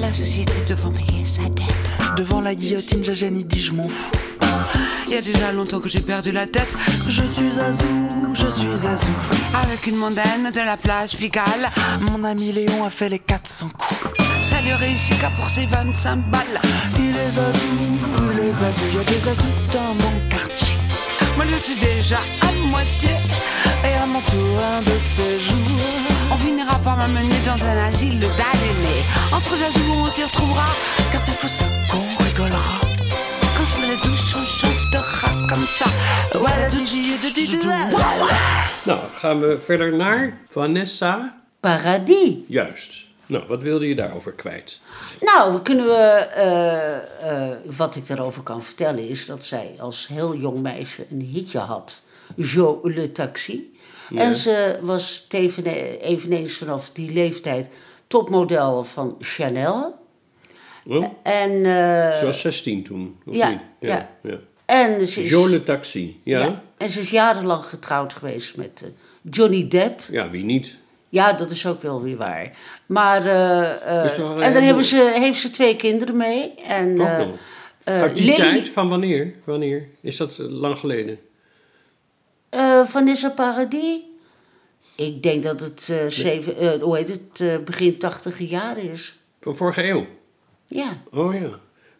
la 0.00 0.12
société 0.12 0.52
devant 0.66 0.90
payer 0.90 1.24
sa 1.24 1.42
dette. 1.42 2.16
Devant 2.16 2.40
la 2.40 2.54
guillotine, 2.54 3.04
Jajani 3.04 3.44
dit 3.44 3.62
je 3.62 3.72
m'en 3.72 3.88
fous 3.88 4.12
Il 5.06 5.14
y 5.14 5.16
a 5.16 5.22
déjà 5.22 5.52
longtemps 5.52 5.80
que 5.80 5.88
j'ai 5.88 6.00
perdu 6.00 6.32
la 6.32 6.46
tête. 6.46 6.72
Je 7.08 7.24
suis 7.24 7.50
zazou, 7.50 8.08
je 8.34 8.46
suis 8.46 8.76
zazou 8.76 9.12
Avec 9.62 9.86
une 9.86 9.96
mondaine 9.96 10.50
de 10.52 10.60
la 10.60 10.76
place 10.76 11.14
Pigalle. 11.14 11.70
Mon 12.00 12.24
ami 12.24 12.52
Léon 12.52 12.84
a 12.84 12.90
fait 12.90 13.08
les 13.08 13.18
400 13.18 13.70
coups 13.76 14.00
Ça 14.42 14.60
lui 14.60 14.72
réussit 14.72 15.18
qu'à 15.20 15.30
pour 15.30 15.50
ses 15.50 15.66
25 15.66 16.16
balles. 16.30 16.60
Il 16.98 17.16
est 17.16 17.30
zazou, 17.30 18.32
il 18.32 18.38
est 18.38 18.52
zazou 18.52 18.84
Il 18.90 18.94
y 18.94 18.98
a 18.98 19.04
des 19.04 19.18
zazous 19.18 19.72
dans 19.72 19.94
mon 19.94 20.28
quartier 20.30 20.74
Moi 21.36 21.44
je 21.50 21.62
suis 21.62 21.80
déjà 21.80 22.18
à 22.42 22.68
moitié. 22.68 23.10
Et 23.84 23.94
à 23.94 24.06
mon 24.06 24.20
tour, 24.20 24.58
un 24.60 24.80
de 24.82 24.98
ces 25.00 25.40
jours 25.40 25.56
On 26.32 26.36
finira 26.36 26.78
par 26.78 26.96
m'amener 26.96 27.38
dans 27.44 27.64
un 27.64 27.76
asile 27.86 28.18
Entre 28.60 29.54
on 29.90 30.10
s'y 30.10 30.24
retrouvera. 30.24 30.64
Car 31.12 31.20
c'est 31.24 31.32
fou 31.32 31.46
ce 31.46 31.64
qu'on 31.90 32.24
rigolera 32.24 32.80
Quand 33.56 33.66
sur 33.66 33.80
la 33.80 33.94
douche 34.04 34.34
on 34.34 34.44
chantera 34.44 35.30
comme 35.48 35.66
ça. 35.78 35.86
Voilà 36.34 36.66
tout 36.68 36.84
Nou, 38.86 38.98
gaan 39.20 39.40
we 39.40 39.58
verder 39.64 39.96
naar 39.96 40.38
Vanessa. 40.48 41.36
Paradis. 41.60 42.36
Juist. 42.48 43.06
Nou, 43.26 43.44
wat 43.48 43.62
wilde 43.62 43.88
je 43.88 43.94
daarover 43.94 44.32
kwijt? 44.32 44.80
Nou, 45.20 45.52
we 45.52 45.62
kunnen 45.62 45.84
we, 45.86 45.92
eh, 46.34 46.96
eh, 46.96 47.56
wat 47.76 47.96
ik 47.96 48.06
daarover 48.06 48.42
kan 48.42 48.62
vertellen 48.62 49.08
is 49.08 49.26
dat 49.26 49.44
zij 49.44 49.74
als 49.78 50.08
heel 50.08 50.34
jong 50.36 50.62
meisje 50.62 51.06
een 51.10 51.20
hitje 51.32 51.58
had. 51.58 52.02
Jo 52.36 52.80
le 52.82 53.12
Taxi. 53.12 53.76
Ja. 54.10 54.20
En 54.20 54.34
ze 54.34 54.78
was 54.82 55.24
tevene- 55.28 55.98
eveneens 56.00 56.54
vanaf 56.54 56.90
die 56.92 57.12
leeftijd 57.12 57.68
topmodel 58.08 58.84
van 58.84 59.16
Chanel. 59.20 60.06
Oh, 60.86 61.04
En, 61.22 61.50
eh, 61.64 62.16
ze 62.18 62.20
was 62.24 62.40
16 62.40 62.82
toen, 62.84 63.16
of 63.26 63.34
ja, 63.34 63.48
niet? 63.50 63.60
ja. 63.78 64.08
ja. 64.22 64.38
en 64.66 65.06
ze 65.06 65.20
is, 65.20 65.28
Jo 65.30 65.48
le 65.48 65.62
Taxi, 65.62 66.20
ja? 66.24 66.38
ja, 66.38 66.44
ja? 66.44 66.62
en 66.78 66.88
ze 66.90 67.00
is 67.00 67.10
jarenlang 67.10 67.64
getrouwd 67.66 68.12
geweest 68.12 68.56
met 68.56 68.82
eh, 68.84 68.90
Johnny 69.22 69.68
Depp. 69.68 70.00
wie 70.30 70.44
niet? 70.44 70.76
Ja, 71.08 71.32
dat 71.32 71.50
is 71.50 71.66
ook 71.66 71.82
wel 71.82 72.02
weer 72.02 72.16
waar. 72.16 72.56
Maar, 72.86 73.26
een 73.26 73.30
en 73.30 73.78
daar 73.80 74.42
heleboel- 74.42 74.64
hebben 74.64 74.84
ze, 74.84 75.12
heeft 75.18 75.40
ze 75.40 75.50
twee 75.50 75.76
kinderen 75.76 76.16
mee. 76.16 76.54
En, 76.54 77.00
Ook 77.00 77.26
nog. 77.26 77.36
Uit 77.84 78.16
die 78.16 78.24
Lily- 78.26 78.36
tijd? 78.36 78.68
Van 78.68 78.88
wanneer? 78.88 79.34
Wanneer? 79.44 79.88
Is 80.00 80.16
dat 80.16 80.38
lang 80.38 80.78
geleden? 80.78 81.18
Vanessa 82.84 83.30
Paradis? 83.30 83.98
Ik 84.98 85.22
denk 85.22 85.42
dat 85.42 85.60
het, 85.60 85.88
eh, 85.90 85.96
zeven, 86.06 86.56
eh, 86.56 86.82
hoe 86.82 86.96
heet 86.96 87.08
het, 87.08 87.40
eh, 87.40 87.58
begin 87.64 87.98
tachtige 87.98 88.46
jaren 88.46 88.90
is. 88.90 89.20
Van 89.40 89.56
vorige 89.56 89.88
eeuw? 89.88 90.06
Ja. 90.66 91.02
Oh 91.12 91.34
ja. 91.34 91.48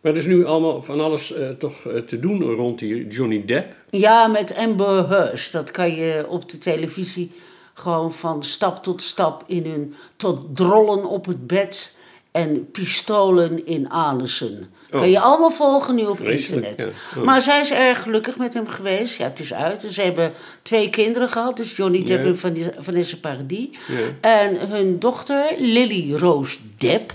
Maar 0.01 0.13
er 0.13 0.17
is 0.17 0.27
nu 0.27 0.45
allemaal 0.45 0.83
van 0.83 1.01
alles 1.01 1.35
toch 1.59 1.87
te 2.07 2.21
doen 2.21 2.43
rond 2.43 2.79
die 2.79 3.07
Johnny 3.07 3.45
Depp. 3.45 3.75
Ja, 3.91 4.27
met 4.27 4.57
Amber 4.57 5.09
Heard. 5.09 5.53
Dat 5.53 5.71
kan 5.71 5.95
je 5.95 6.27
op 6.29 6.51
de 6.51 6.59
televisie 6.59 7.31
gewoon 7.75 8.13
van 8.13 8.43
stap 8.43 8.83
tot 8.83 9.03
stap 9.03 9.45
in 9.47 9.67
hun... 9.67 9.95
tot 10.17 10.57
drollen 10.57 11.05
op 11.05 11.27
het 11.27 11.47
bed 11.47 11.99
en 12.31 12.71
pistolen 12.71 13.67
in 13.67 13.91
anussen. 13.91 14.71
Oh. 14.93 14.99
Kan 15.01 15.11
je 15.11 15.21
allemaal 15.21 15.51
volgen 15.51 15.95
nu 15.95 16.05
op 16.07 16.17
Vreselijk, 16.17 16.67
internet. 16.67 16.95
ja. 17.15 17.21
Oh. 17.21 17.27
Maar 17.27 17.43
zij 17.43 17.61
is 17.61 17.71
erg 17.73 18.03
gelukkig 18.03 18.37
met 18.39 18.55
hem 18.55 18.69
geweest. 18.69 19.17
Ja, 19.19 19.25
het 19.25 19.39
is 19.41 19.55
uit. 19.55 19.83
Ze 19.83 20.03
hebben 20.03 20.33
twee 20.63 20.91
kinderen 20.91 21.29
gehad. 21.29 21.57
Dus 21.57 21.77
Johnny 21.77 22.03
Depp 22.03 22.25
en 22.25 22.39
Van- 22.39 22.57
Vanessa 22.79 23.17
Paradis. 23.21 23.69
Ja. 23.89 23.97
En 24.21 24.69
hun 24.71 24.99
dochter, 24.99 25.55
Lily 25.59 26.15
Rose 26.15 26.59
Depp... 26.79 27.13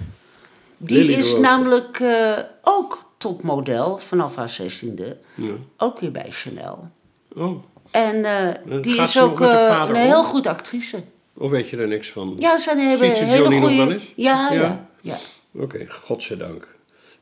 die 0.77 0.97
Lily 0.97 1.13
is 1.13 1.25
Rose. 1.29 1.39
namelijk 1.39 1.99
eh, 1.99 2.31
ook 2.61 3.03
topmodel 3.17 3.97
vanaf 3.97 4.35
haar 4.35 4.49
zestiende. 4.49 5.17
Ja. 5.35 5.51
Ook 5.77 5.99
weer 5.99 6.11
bij 6.11 6.27
Chanel. 6.29 6.87
Oh, 7.35 7.63
En 7.91 8.25
eh, 8.25 8.47
En 8.47 8.81
die 8.81 9.01
is 9.01 9.19
ook 9.21 9.41
eh, 9.41 9.85
een 9.87 9.95
heel 9.95 10.23
goed 10.23 10.47
actrice. 10.47 11.03
of 11.37 11.51
weet 11.51 11.69
je 11.69 11.77
er 11.77 11.87
niks 11.87 12.09
van? 12.11 12.35
Ja, 12.39 12.57
ze 12.57 12.69
hebben 12.69 13.07
Ziet 13.07 13.17
ze 13.17 13.23
hele 13.23 13.37
Johnny 13.37 13.57
nog 13.59 13.67
goede... 13.69 13.83
wel 13.83 13.91
eens? 13.93 14.13
Ja, 14.15 14.51
ja, 14.51 14.61
Ja? 14.61 14.87
ja. 15.01 15.15
Oké, 15.61 15.85
godzijdank. 15.89 16.67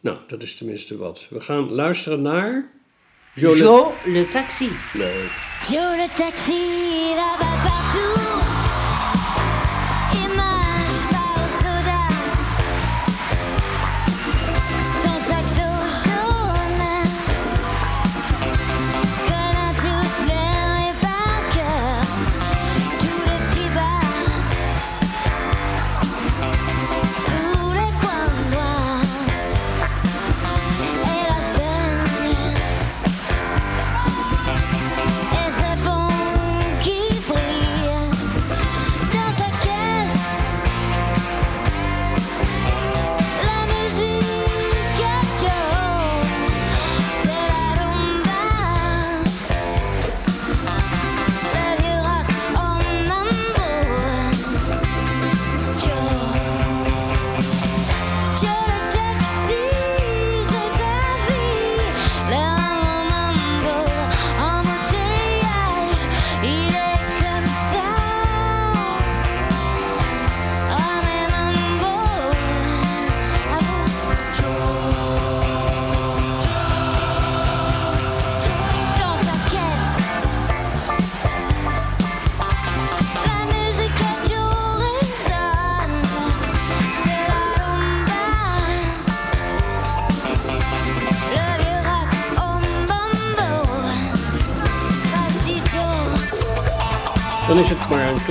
Nou, 0.02 0.18
dat 0.28 0.42
is 0.42 0.56
tenminste 0.56 0.98
wat. 0.98 1.28
We 1.30 1.42
gaan 1.42 1.72
luisteren 1.72 2.22
naar... 2.22 2.72
Jo, 3.34 3.94
le 4.06 4.28
taxi. 4.28 4.70
Leuk. 4.94 5.32
Joe 5.70 5.96
le 5.96 6.08
taxi 6.16 7.16
va 7.16 7.38
va 7.38 7.64
partout. 7.64 8.51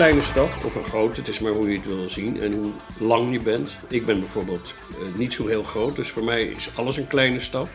Kleine 0.01 0.23
stap, 0.23 0.65
of 0.65 0.75
een 0.75 0.85
grote, 0.85 1.21
het 1.21 1.29
is 1.29 1.41
maar 1.41 1.53
hoe 1.53 1.71
je 1.71 1.77
het 1.77 1.87
wil 1.87 2.09
zien 2.09 2.41
en 2.41 2.53
hoe 2.53 2.71
lang 3.09 3.33
je 3.33 3.41
bent. 3.41 3.77
Ik 3.89 4.07
ben 4.07 4.19
bijvoorbeeld 4.19 4.75
eh, 4.91 4.97
niet 5.19 5.33
zo 5.33 5.47
heel 5.47 5.63
groot, 5.63 5.97
dus 5.97 6.11
voor 6.11 6.25
mij 6.25 6.45
is 6.45 6.69
alles 6.75 6.97
een 6.97 7.07
kleine 7.07 7.41
stap. 7.41 7.69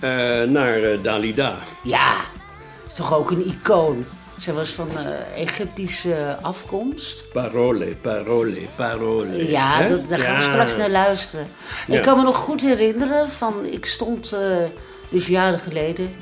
Eh, 0.00 0.10
naar 0.42 0.82
eh, 0.82 1.02
Dalida. 1.02 1.58
Ja, 1.82 2.16
is 2.86 2.94
toch 2.94 3.14
ook 3.14 3.30
een 3.30 3.46
icoon. 3.46 4.04
Ze 4.38 4.52
was 4.52 4.70
van 4.70 4.88
Egyptische 5.34 6.36
afkomst. 6.42 7.32
Parole, 7.32 7.96
parole, 8.00 8.60
parole. 8.76 9.50
Ja, 9.50 9.82
dat, 9.86 10.08
daar 10.08 10.20
gaan 10.20 10.36
we 10.36 10.42
straks 10.42 10.76
naar 10.76 10.90
luisteren. 10.90 11.46
Ja. 11.86 11.96
Ik 11.96 12.02
kan 12.02 12.16
me 12.16 12.22
nog 12.22 12.36
goed 12.36 12.60
herinneren 12.60 13.28
van, 13.28 13.54
ik 13.64 13.86
stond 13.86 14.34
dus 15.08 15.26
jaren 15.26 15.58
geleden. 15.58 16.14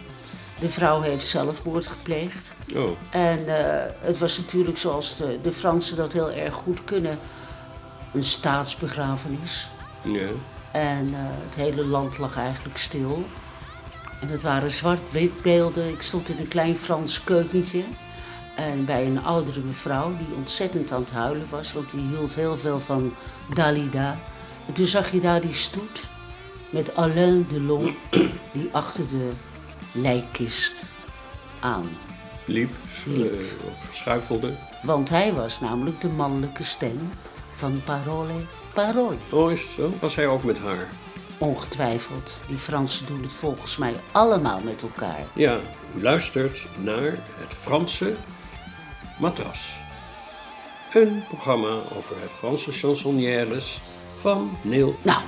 De 0.60 0.68
vrouw 0.68 1.00
heeft 1.00 1.26
zelfmoord 1.26 1.86
gepleegd. 1.86 2.52
Oh, 2.76 2.90
En 3.10 3.58
eh, 3.58 3.90
het 4.00 4.18
was 4.18 4.38
natuurlijk 4.38 4.78
zoals 4.78 5.16
de, 5.16 5.38
de 5.42 5.52
Fransen 5.52 5.96
dat 5.96 6.12
heel 6.12 6.30
erg 6.30 6.54
goed 6.54 6.84
kunnen. 6.84 7.18
Een 8.12 8.22
staatsbegrafenis. 8.22 9.68
ja. 10.02 10.28
En 10.72 11.04
eh, 11.04 11.20
het 11.20 11.54
hele 11.54 11.84
land 11.84 12.18
lag 12.18 12.36
eigenlijk 12.36 12.76
stil. 12.76 13.24
En 14.20 14.28
het 14.28 14.42
waren 14.42 14.70
zwart-wit 14.70 15.42
beelden. 15.42 15.88
Ik 15.88 16.02
stond 16.02 16.28
in 16.28 16.38
een 16.38 16.48
klein 16.48 16.76
Frans 16.76 17.24
keukentje. 17.24 17.82
En 18.56 18.84
bij 18.84 19.06
een 19.06 19.24
oudere 19.24 19.60
mevrouw 19.60 20.16
die 20.16 20.34
ontzettend 20.36 20.92
aan 20.92 21.00
het 21.00 21.10
huilen 21.10 21.46
was. 21.50 21.72
Want 21.72 21.90
die 21.90 22.08
hield 22.08 22.34
heel 22.34 22.56
veel 22.56 22.80
van 22.80 23.14
Dalida. 23.54 24.18
En 24.66 24.72
toen 24.72 24.86
zag 24.86 25.12
je 25.12 25.20
daar 25.20 25.40
die 25.40 25.52
stoet 25.52 26.04
met 26.70 26.96
Alain 26.96 27.46
Delon. 27.48 27.96
Die 28.52 28.68
achter 28.72 29.08
de 29.08 29.30
lijkkist 30.00 30.84
aan. 31.60 31.88
Liep, 32.44 32.70
eh, 33.06 33.22
of 33.66 33.94
schuifelde. 33.94 34.52
Want 34.82 35.08
hij 35.08 35.32
was 35.32 35.60
namelijk 35.60 36.00
de 36.00 36.08
mannelijke 36.08 36.62
stem 36.62 37.12
van 37.54 37.80
Parole, 37.84 38.32
Parole. 38.74 39.16
Oh, 39.30 39.52
is 39.52 39.62
het 39.62 39.70
zo? 39.70 39.92
Was 40.00 40.14
hij 40.14 40.26
ook 40.26 40.42
met 40.44 40.58
haar? 40.58 40.88
Ongetwijfeld. 41.38 42.38
Die 42.46 42.58
Fransen 42.58 43.06
doen 43.06 43.22
het 43.22 43.32
volgens 43.32 43.76
mij 43.76 43.94
allemaal 44.12 44.60
met 44.60 44.82
elkaar. 44.82 45.24
Ja, 45.34 45.58
u 45.96 46.02
luistert 46.02 46.66
naar 46.76 47.18
het 47.36 47.54
Franse 47.60 48.16
Matras. 49.18 49.76
Een 50.92 51.22
programma 51.28 51.80
over 51.96 52.20
het 52.20 52.30
Franse 52.30 52.72
chansonnières 52.72 53.78
van 54.20 54.58
Neil. 54.62 54.96
Nou, 55.02 55.20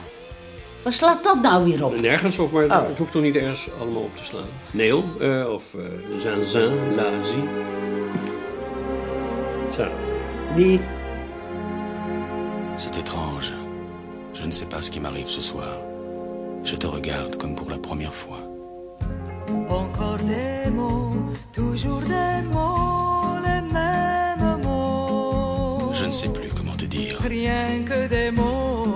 waar 0.83 0.93
slaat 0.93 1.25
dat 1.25 1.43
nou 1.43 1.65
weer 1.65 1.85
op? 1.85 2.01
Nergens 2.01 2.39
op, 2.39 2.53
maar 2.53 2.65
Oh. 2.65 2.87
het 2.89 2.99
hoeft 2.99 3.13
toch 3.13 3.23
niet 3.23 3.37
ergens 3.37 3.69
allemaal 3.81 4.03
op 4.03 4.17
te 4.17 4.25
slaan. 4.25 4.47
Neil, 4.71 5.05
of 5.55 5.75
uh, 5.75 5.83
Zinzin, 6.19 6.95
Lazie. 6.95 7.45
Zo. 9.77 9.85
Nee. 10.57 10.81
C'est 12.77 12.97
étrange. 12.97 13.53
Je 14.33 14.45
ne 14.47 14.51
sais 14.53 14.67
pas 14.69 14.85
ce 14.85 14.91
qui 14.91 15.01
m'arrive 15.01 15.29
ce 15.29 15.41
soir. 15.43 15.77
Je 16.63 16.77
te 16.77 16.87
regarde 16.87 17.37
comme 17.37 17.55
pour 17.55 17.71
la 17.71 17.79
première 17.79 18.15
fois. 18.15 18.39
Encore 19.69 20.17
des 20.25 20.71
mots, 20.71 21.11
toujours 21.53 22.01
des 22.01 22.43
mots, 22.53 23.39
les 23.45 23.63
mêmes 23.73 24.61
mots. 24.63 25.93
Je 25.93 26.05
ne 26.07 26.13
sais 26.13 26.29
plus 26.33 26.49
comment 26.57 26.77
te 26.77 26.87
dire. 26.87 27.19
Rien 27.23 27.85
que 27.85 28.09
des 28.09 28.31
mots. 28.31 28.90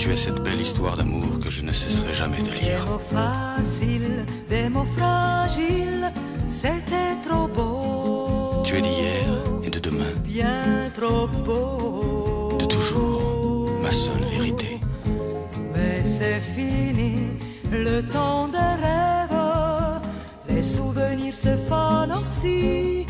Tu 0.00 0.10
es 0.10 0.16
cette 0.16 0.40
belle 0.42 0.60
histoire 0.60 0.96
d'amour 0.96 1.38
que 1.42 1.50
je 1.50 1.62
ne 1.62 1.72
cesserai 1.72 2.12
jamais 2.14 2.38
de 2.40 2.50
Des 2.50 2.60
lire. 2.62 2.86
mots 2.88 3.02
faciles, 3.16 4.24
des 4.48 4.68
mots 4.70 4.90
fragiles, 4.96 6.10
c'était 6.48 7.14
trop 7.28 7.46
beau. 7.46 8.62
Tu 8.64 8.76
es 8.78 8.80
d'hier 8.80 9.26
et 9.62 9.68
de 9.70 9.78
demain, 9.78 10.12
Bien 10.24 10.90
trop 10.98 11.26
beau. 11.46 12.56
de 12.58 12.64
toujours, 12.64 13.70
ma 13.82 13.92
seule 13.92 14.24
vérité. 14.36 14.80
Mais 15.74 16.02
c'est 16.04 16.40
fini, 16.54 17.12
le 17.70 18.00
temps 18.02 18.48
des 18.48 18.56
rêves. 18.84 20.00
Les 20.48 20.62
souvenirs 20.62 21.36
se 21.36 21.54
fanent 21.68 22.12
aussi 22.20 23.06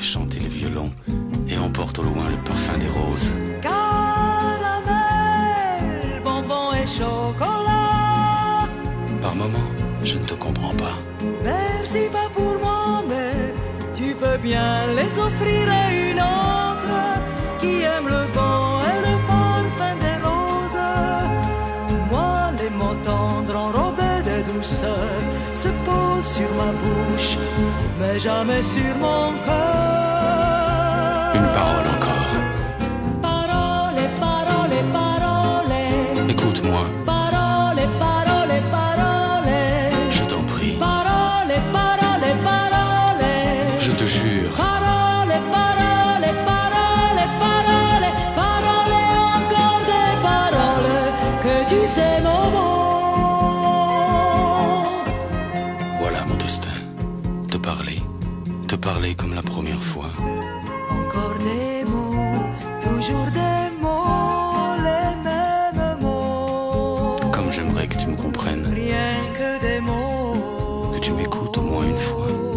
fait 0.00 0.06
chanter 0.06 0.40
le 0.40 0.48
violon 0.48 0.90
et 1.48 1.58
emporte 1.58 1.98
au 1.98 2.02
loin 2.02 2.28
le 2.30 2.36
parfum 2.44 2.78
des 2.78 2.88
roses. 2.88 3.32
Caramel, 3.62 3.80
bonbon 6.24 6.72
et 6.72 6.86
chocolat. 6.86 8.68
Par 9.20 9.34
moments, 9.34 9.70
je 10.02 10.14
ne 10.16 10.24
te 10.24 10.34
comprends 10.34 10.74
pas. 10.74 10.96
Merci 11.44 12.08
pas 12.12 12.28
pour 12.34 12.58
moi, 12.64 13.02
mais 13.08 13.54
tu 13.94 14.14
peux 14.14 14.38
bien 14.38 14.86
les 14.98 15.12
offrir 15.26 15.68
à 15.82 15.92
une 15.92 16.20
autre 16.20 16.98
qui 17.60 17.82
aime 17.94 18.08
le 18.08 18.24
vent 18.36 18.80
et 18.92 19.00
le 19.08 19.16
parfum 19.26 19.94
des 20.04 20.18
roses. 20.26 20.90
Moi, 22.10 22.52
les 22.60 22.70
mots 22.70 22.98
tendres 23.04 23.56
enrobés 23.56 24.22
de 24.30 24.36
douceur 24.52 25.29
sur 26.34 26.54
ma 26.54 26.70
bouche, 26.80 27.36
mais 27.98 28.18
jamais 28.20 28.62
sur 28.62 28.94
mon 29.00 29.32
cœur. 29.44 30.09
Que 67.88 67.96
tu 67.96 68.08
me 68.08 68.16
comprennes, 68.16 68.66
Rien 68.72 69.14
que 69.32 69.58
des 69.62 69.80
mots, 69.80 70.90
que 70.92 71.00
tu 71.00 71.12
m'écoutes 71.12 71.56
au 71.56 71.62
moins 71.62 71.86
une 71.86 71.96
fois. 71.96 72.49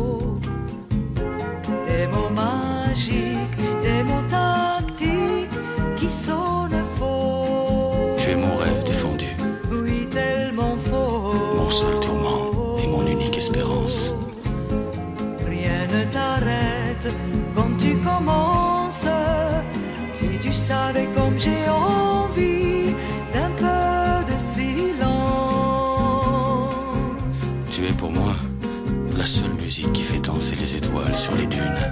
Sur 31.24 31.36
les 31.38 31.46
dunes. 31.46 31.86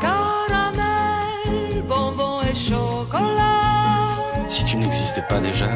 Caramel, 0.00 1.82
bonbon 1.86 2.36
et 2.48 2.54
chocolat. 2.54 4.16
Si 4.48 4.64
tu 4.64 4.74
n'existais 4.78 5.26
pas 5.28 5.40
déjà, 5.48 5.68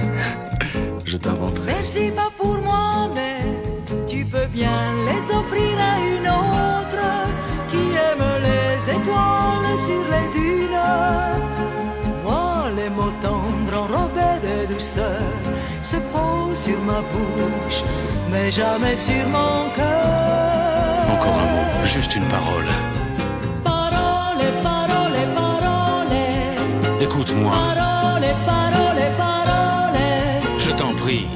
je 1.11 1.17
t'inventerais. 1.19 1.75
Merci 1.79 2.05
pas 2.21 2.31
pour 2.39 2.57
moi, 2.69 3.11
mais 3.17 3.41
tu 4.07 4.25
peux 4.33 4.49
bien 4.61 4.79
les 5.09 5.23
offrir 5.39 5.75
à 5.93 5.95
une 6.15 6.29
autre 6.47 7.05
qui 7.71 7.85
aime 8.09 8.29
les 8.49 8.73
étoiles 8.97 9.79
sur 9.87 10.05
les 10.15 10.29
dunes. 10.39 10.91
Moi, 12.25 12.49
les 12.79 12.91
mots 12.97 13.17
tendres 13.27 13.77
enrobés 13.85 14.39
de 14.47 14.73
douceur 14.73 15.27
se 15.91 15.99
posent 16.13 16.63
sur 16.69 16.81
ma 16.91 17.01
bouche, 17.13 17.81
mais 18.31 18.51
jamais 18.51 18.97
sur 18.97 19.25
mon 19.37 19.69
cœur. 19.77 20.74
Encore 21.15 21.39
un 21.39 21.45
mot, 21.45 21.87
juste 21.87 22.17
une 22.17 22.25
parole. 22.25 22.65
Parole, 23.63 24.45
parole, 24.63 25.19
parole. 25.35 26.17
Écoute-moi, 27.01 27.53
Parole, 27.53 28.27
parole, 28.45 29.03
parole. 29.17 30.59
je 30.59 30.71
t'en 30.73 30.93
prie, 30.95 31.27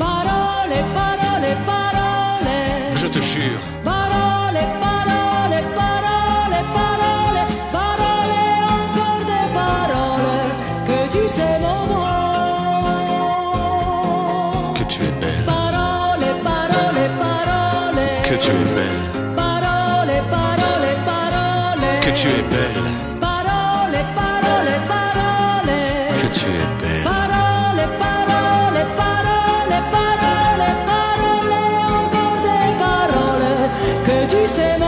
que 22.09 22.23
tu 22.23 22.29
es 22.29 22.43
belle, 22.49 22.91
Parole, 23.21 24.01
parole, 24.15 24.75
parole. 24.93 25.79
que 26.21 26.29
tu 26.39 26.47
es 26.47 26.69
belle. 26.81 27.05
Parole, 27.05 27.85
parole, 28.03 28.83
parole, 29.01 29.77
parole, 29.97 30.69
parole, 30.91 31.57
encore 31.99 32.39
des 32.47 32.71
paroles 32.85 33.63
que 34.07 34.17
tu 34.33 34.49
sais 34.49 34.79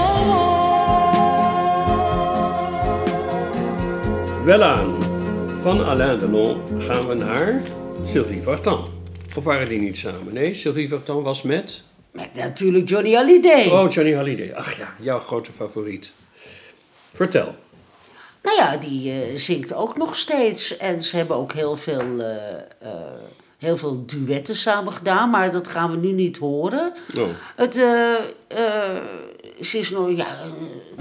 Welaan. 4.44 4.94
Van 5.62 5.84
Alain 5.84 6.18
Delon 6.18 6.60
gaan 6.78 7.06
we 7.08 7.14
naar 7.14 7.62
Sylvie 8.04 8.42
Vartan. 8.42 8.88
Of 9.36 9.44
waren 9.44 9.68
die 9.68 9.78
niet 9.80 9.98
samen? 9.98 10.32
Nee, 10.32 10.54
Sylvie 10.54 10.88
Vartan 10.88 11.22
was 11.22 11.42
met... 11.42 11.82
Met 12.12 12.34
natuurlijk 12.34 12.88
Johnny 12.88 13.12
Hallyday. 13.12 13.66
Oh, 13.68 13.90
Johnny 13.90 14.12
Hallyday. 14.14 14.52
Ach 14.54 14.76
ja, 14.78 14.94
jouw 15.00 15.18
grote 15.18 15.52
favoriet. 15.52 16.12
Vertel. 17.12 17.54
Nou 18.42 18.56
ja, 18.56 18.76
die 18.76 19.12
eh, 19.12 19.36
zingt 19.36 19.74
ook 19.74 19.96
nog 19.96 20.16
steeds. 20.16 20.76
En 20.76 21.02
ze 21.02 21.16
hebben 21.16 21.36
ook 21.36 21.52
heel 21.52 21.76
veel, 21.76 22.20
eh, 22.20 22.54
eh, 22.78 22.90
heel 23.58 23.76
veel 23.76 24.04
duetten 24.06 24.56
samen 24.56 24.92
gedaan. 24.92 25.30
Maar 25.30 25.50
dat 25.50 25.68
gaan 25.68 25.90
we 25.90 25.96
nu 25.96 26.12
niet 26.12 26.38
horen. 26.38 26.92
Oh. 27.18 27.28
Het, 27.56 27.74
ze 29.60 29.78
is 29.78 29.90
nog, 29.90 30.16
ja, 30.16 30.26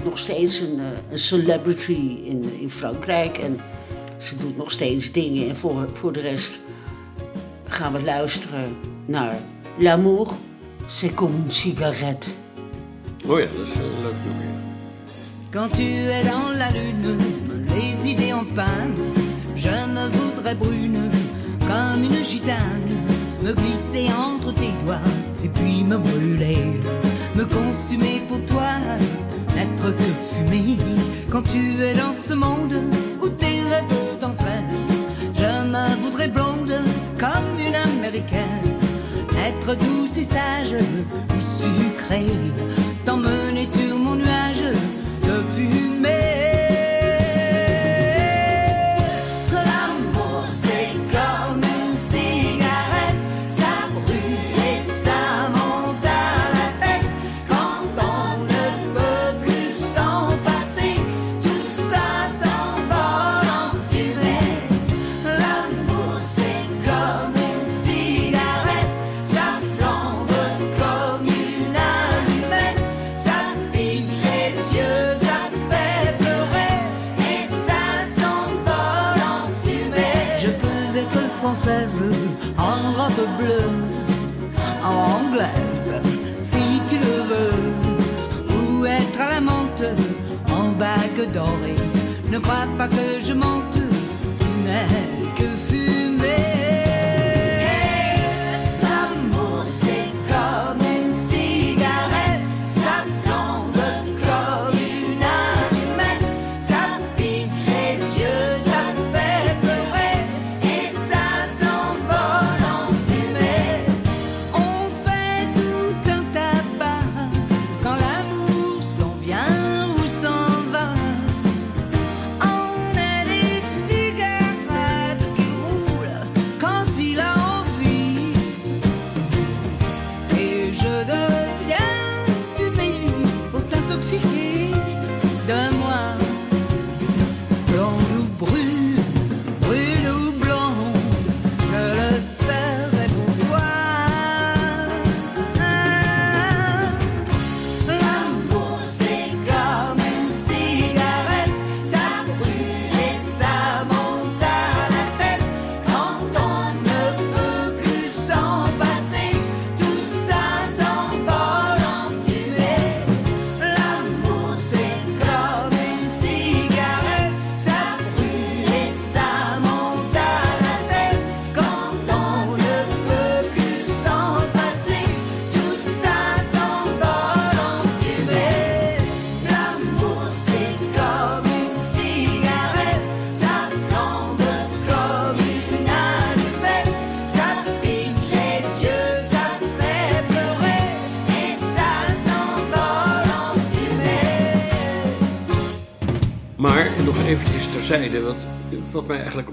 nog 0.04 0.18
steeds 0.18 0.60
een, 0.60 0.80
een 1.10 1.18
celebrity 1.18 2.18
in, 2.24 2.56
in 2.60 2.70
Frankrijk. 2.70 3.38
En 3.38 3.60
ze 4.18 4.36
doet 4.36 4.56
nog 4.56 4.70
steeds 4.70 5.12
dingen. 5.12 5.48
En 5.48 5.56
voor, 5.56 5.88
voor 5.92 6.12
de 6.12 6.20
rest 6.20 6.60
gaan 7.68 7.92
we 7.92 8.02
luisteren 8.02 8.76
naar 9.06 9.38
L'amour, 9.78 10.26
c'est 10.88 11.14
comme 11.14 11.34
une 11.34 11.50
cigarette. 11.50 12.34
Oh 13.26 13.38
ja, 13.38 13.46
dat 13.46 13.66
is 13.66 13.74
een 13.74 14.02
leuk 14.02 14.14
nummer. 14.24 14.49
Quand 15.52 15.68
tu 15.74 15.82
es 15.82 16.22
dans 16.22 16.56
la 16.56 16.70
lune, 16.70 17.18
les 17.74 18.08
idées 18.08 18.32
en 18.32 18.44
panne, 18.44 18.94
je 19.56 19.68
me 19.68 20.08
voudrais 20.08 20.54
brune 20.54 21.10
comme 21.66 22.04
une 22.04 22.22
gitane, 22.22 22.86
me 23.42 23.52
glisser 23.52 24.12
entre 24.14 24.54
tes 24.54 24.70
doigts 24.84 25.02
et 25.42 25.48
puis 25.48 25.82
me 25.82 25.98
brûler, 25.98 26.80
me 27.34 27.44
consumer 27.44 28.22
pour 28.28 28.40
toi, 28.46 28.78
n'être 29.56 29.90
que 29.96 30.12
fumée. 30.30 30.76
Quand 31.28 31.42
tu 31.42 31.82
es 31.82 31.94
dans 31.94 32.12
ce 32.12 32.34
monde 32.34 32.74
où 33.20 33.28
tes 33.28 33.60
rêves 33.62 34.18
t'entraînent, 34.20 34.86
je 35.34 35.42
me 35.42 36.00
voudrais 36.00 36.28
blonde 36.28 36.78
comme 37.18 37.58
une 37.58 37.74
américaine, 37.74 38.78
être 39.36 39.76
douce 39.76 40.16
et 40.16 40.22
sage 40.22 40.76
ou 41.28 41.40
sucrée, 41.60 42.26
t'emmener 43.04 43.64
sur 43.64 43.98
mon 43.98 44.14
nuage 44.14 44.49
dorée. 91.26 91.76
Ne 92.30 92.38
crois 92.38 92.66
pas 92.78 92.88
que 92.88 93.20
je 93.24 93.32
mente, 93.32 93.72
tu 93.72 94.46
n'es 94.64 95.34
que 95.36 95.48
fumée. 95.66 96.89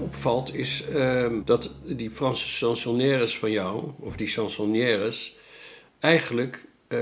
Opvalt 0.08 0.54
is 0.54 0.84
ehm, 0.94 1.34
dat 1.44 1.70
die 1.84 2.10
Franse 2.10 2.64
chansonnières 2.64 3.38
van 3.38 3.50
jou, 3.50 3.82
of 4.00 4.16
die 4.16 4.26
chansonnières, 4.26 5.36
eigenlijk, 6.00 6.64
eh, 6.88 6.98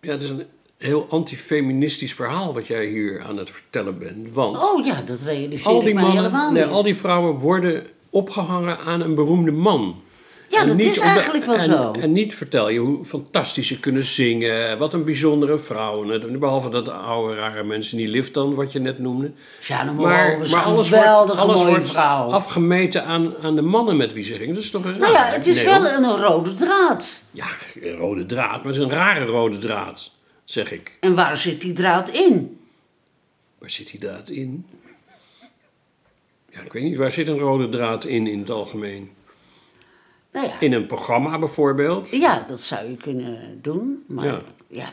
ja, 0.00 0.10
het 0.10 0.22
is 0.22 0.28
een 0.28 0.44
heel 0.78 1.06
antifeministisch 1.08 2.14
verhaal 2.14 2.54
wat 2.54 2.66
jij 2.66 2.86
hier 2.86 3.22
aan 3.22 3.36
het 3.36 3.50
vertellen 3.50 3.98
bent. 3.98 4.32
Want 4.32 4.56
Oh 4.56 4.86
ja, 4.86 5.02
dat 5.02 5.20
realiseer 5.20 5.66
al 5.66 5.78
ik 5.78 5.84
die 5.84 5.94
mij 5.94 6.02
mannen, 6.02 6.22
helemaal 6.22 6.52
nee, 6.52 6.64
niet. 6.64 6.72
al 6.72 6.82
die 6.82 6.96
vrouwen 6.96 7.38
worden 7.38 7.86
opgehangen 8.10 8.78
aan 8.78 9.00
een 9.00 9.14
beroemde 9.14 9.52
man. 9.52 10.02
Ja, 10.48 10.60
En 10.60 10.66
dat 10.66 10.78
is 10.78 10.98
eigenlijk 10.98 11.44
wel 11.44 11.54
en, 11.54 11.64
zo. 11.64 11.90
En 11.90 12.12
niet 12.12 12.34
vertel 12.34 12.68
je 12.68 12.78
hoe 12.78 13.04
fantastisch 13.04 13.66
ze 13.66 13.80
kunnen 13.80 14.02
zingen. 14.02 14.78
Wat 14.78 14.94
een 14.94 15.04
bijzondere 15.04 15.58
vrouwen. 15.58 16.38
Behalve 16.40 16.68
dat 16.68 16.84
de 16.84 16.92
oude 16.92 17.34
rare 17.34 17.64
mensen 17.64 17.96
die 17.96 18.08
lift 18.08 18.34
dan, 18.34 18.54
wat 18.54 18.72
je 18.72 18.78
net 18.78 18.98
noemde. 18.98 19.32
Was 19.58 19.68
een 19.68 20.58
alles 20.58 20.90
wordt, 20.90 21.06
alles 21.30 21.60
mooie 21.60 21.70
wordt 21.70 21.90
vrouw. 21.90 22.30
afgemeten 22.30 23.04
aan, 23.04 23.34
aan 23.42 23.54
de 23.54 23.62
mannen 23.62 23.96
met 23.96 24.12
wie 24.12 24.24
ze 24.24 24.34
gingen. 24.34 24.54
Dat 24.54 24.62
is 24.62 24.70
toch 24.70 24.84
een 24.84 24.98
Nou 24.98 25.12
ja, 25.12 25.24
het 25.24 25.46
is 25.46 25.64
wel 25.64 25.86
een 25.86 26.16
rode 26.16 26.52
draad. 26.52 27.24
Ja, 27.30 27.46
een 27.80 27.96
rode 27.96 28.26
draad. 28.26 28.56
Maar 28.56 28.72
het 28.72 28.76
is 28.76 28.82
een 28.82 28.90
rare 28.90 29.24
rode 29.24 29.58
draad, 29.58 30.10
zeg 30.44 30.72
ik. 30.72 30.96
En 31.00 31.14
waar 31.14 31.36
zit 31.36 31.60
die 31.60 31.72
draad 31.72 32.08
in? 32.08 32.58
Waar 33.58 33.70
zit 33.70 33.90
die 33.90 34.00
draad 34.00 34.28
in? 34.28 34.66
Ja, 36.50 36.60
ik 36.60 36.72
weet 36.72 36.82
niet. 36.82 36.96
Waar 36.96 37.12
zit 37.12 37.28
een 37.28 37.38
rode 37.38 37.68
draad 37.68 38.04
in, 38.04 38.26
in 38.26 38.38
het 38.38 38.50
algemeen? 38.50 39.16
Nou 40.40 40.50
ja, 40.50 40.56
In 40.60 40.72
een 40.72 40.86
programma 40.86 41.38
bijvoorbeeld. 41.38 42.08
ja 42.10 42.44
dat 42.48 42.60
zou 42.60 42.88
je 42.90 42.96
kunnen 42.96 43.58
doen. 43.62 44.04
Maar 44.06 44.24
Ja. 44.26 44.40
ja. 44.68 44.90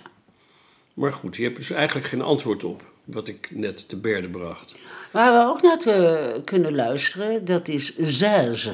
Maar 0.94 1.14
goed, 1.14 1.36
je 1.36 1.44
hebt 1.44 1.56
dus 1.56 1.72
eigenlijk 1.72 2.08
geen 2.08 2.22
antwoord 2.22 2.64
op 2.64 2.82
wat 3.04 3.28
ik 3.28 3.48
net 3.52 3.90
te 3.90 3.96
berde 3.96 4.28
bracht. 4.28 4.74
Waar 5.12 5.34
we 5.34 5.50
ook 5.52 5.62
naar 5.62 5.78
te 5.78 6.42
kunnen 6.46 6.76
luisteren, 6.76 7.46
dat 7.46 7.68
is 7.68 7.98
Zeuze. 7.98 8.74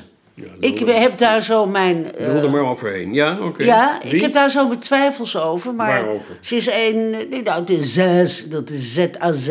ik 0.59 0.80
lul 0.80 0.88
er- 0.89 0.99
heb 1.01 1.17
daar 1.17 1.41
zo 1.41 1.65
mijn... 1.65 2.15
eh, 2.15 2.32
Wil 2.32 2.43
er 2.43 2.49
maar 2.49 2.61
overheen. 2.65 3.13
Ja, 3.13 3.39
oké. 3.45 3.63
Ja, 3.63 3.99
Wie? 4.03 4.11
ik 4.13 4.22
heb 4.22 4.34
daar 4.34 4.49
zo 4.49 4.67
mijn 4.67 4.80
twijfels 4.80 5.38
over. 5.38 5.74
Maar 5.74 5.88
Waarover? 6.03 6.38
ze 6.41 6.55
is 6.55 6.67
een... 6.72 7.09
nee, 7.09 7.41
Nou, 7.41 7.63
is 7.65 7.93
Zez, 7.93 8.43
dat 8.47 8.69
is 8.69 8.93
Z-A-Z. 8.93 9.49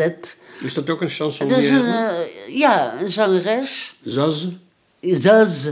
Is 0.63 0.73
dat 0.73 0.89
ook 0.89 1.01
een 1.01 1.07
Dat 1.07 1.15
chansonnière? 1.15 1.61
is 1.61 1.69
een, 1.69 1.85
eh, 1.85 2.57
ja, 2.57 2.93
een 2.99 3.07
zangeres. 3.09 3.95
Zaz? 4.03 4.45
Zaz. 5.01 5.69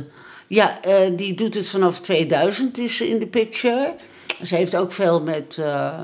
Ja, 0.50 0.82
eh, 0.82 0.96
die 1.16 1.34
doet 1.34 1.54
het 1.54 1.70
vanaf 1.70 2.00
2000, 2.00 2.78
is 2.78 3.02
in 3.02 3.20
de 3.20 3.28
picture. 3.28 3.96
Ze 4.44 4.56
heeft 4.56 4.76
ook 4.76 4.92
veel 4.92 5.22
met, 5.22 5.58
eh, 5.58 6.00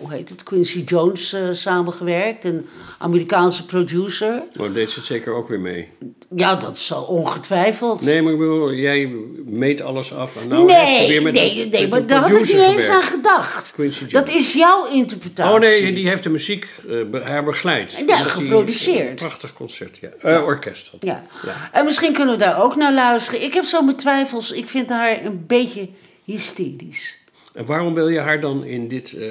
hoe 0.00 0.12
heet 0.12 0.28
het, 0.28 0.42
Quincy 0.42 0.82
Jones 0.86 1.32
eh, 1.32 1.42
samengewerkt. 1.50 2.44
Een 2.44 2.66
Amerikaanse 2.98 3.64
producer. 3.64 4.42
Oh, 4.60 4.74
deed 4.74 4.90
ze 4.90 4.98
het 4.98 5.06
zeker 5.08 5.32
ook 5.32 5.48
weer 5.48 5.60
mee. 5.60 5.88
Ja, 6.36 6.54
dat 6.56 6.78
zal 6.78 7.02
ongetwijfeld. 7.04 8.00
Nee, 8.00 8.22
maar 8.22 8.32
ik 8.32 8.38
bedoel, 8.38 8.72
jij 8.72 9.12
meet 9.44 9.82
alles 9.82 10.12
af. 10.14 10.36
En 10.36 10.48
nou 10.48 10.64
nee, 10.64 11.08
weer 11.08 11.22
met 11.22 11.34
nee, 11.34 11.68
nee, 11.68 11.88
maar 11.88 12.06
daar 12.06 12.20
had 12.20 12.30
ik 12.30 12.36
niet 12.38 12.50
eens 12.52 12.88
aan 12.88 13.02
gedacht. 13.02 13.72
Quincy 13.72 13.98
Jones. 13.98 14.12
Dat 14.12 14.28
is 14.28 14.52
jouw 14.52 14.86
interpretatie. 14.92 15.54
Oh 15.54 15.60
nee, 15.60 15.94
die 15.94 16.08
heeft 16.08 16.22
de 16.22 16.28
muziek 16.30 16.66
eh, 16.88 16.96
be- 17.10 17.22
haar 17.24 17.44
begeleid. 17.44 18.02
Ja, 18.06 18.16
geproduceerd. 18.16 19.14
Prachtig 19.14 19.52
concert, 19.52 19.98
ja. 20.00 20.08
Eh, 20.20 20.44
orkest. 20.44 20.90
Ja. 21.00 21.24
Ja. 21.46 21.70
En 21.72 21.84
misschien 21.84 22.12
kunnen 22.12 22.34
we 22.38 22.44
daar 22.44 22.62
ook 22.62 22.76
naar 22.76 22.94
luisteren. 22.94 23.42
Ik 23.42 23.54
heb 23.54 23.64
zo 23.64 23.82
mijn 23.82 23.96
twijfels. 23.96 24.52
Ik 24.52 24.68
vind 24.68 24.90
haar 24.90 25.24
een 25.24 25.44
beetje 25.46 25.88
hysterisch. 26.24 27.24
En 27.56 27.64
waarom 27.64 27.94
wil 27.94 28.08
je 28.08 28.20
haar 28.20 28.40
dan 28.40 28.64
in 28.64 28.88
dit 28.88 29.12
eh 29.12 29.30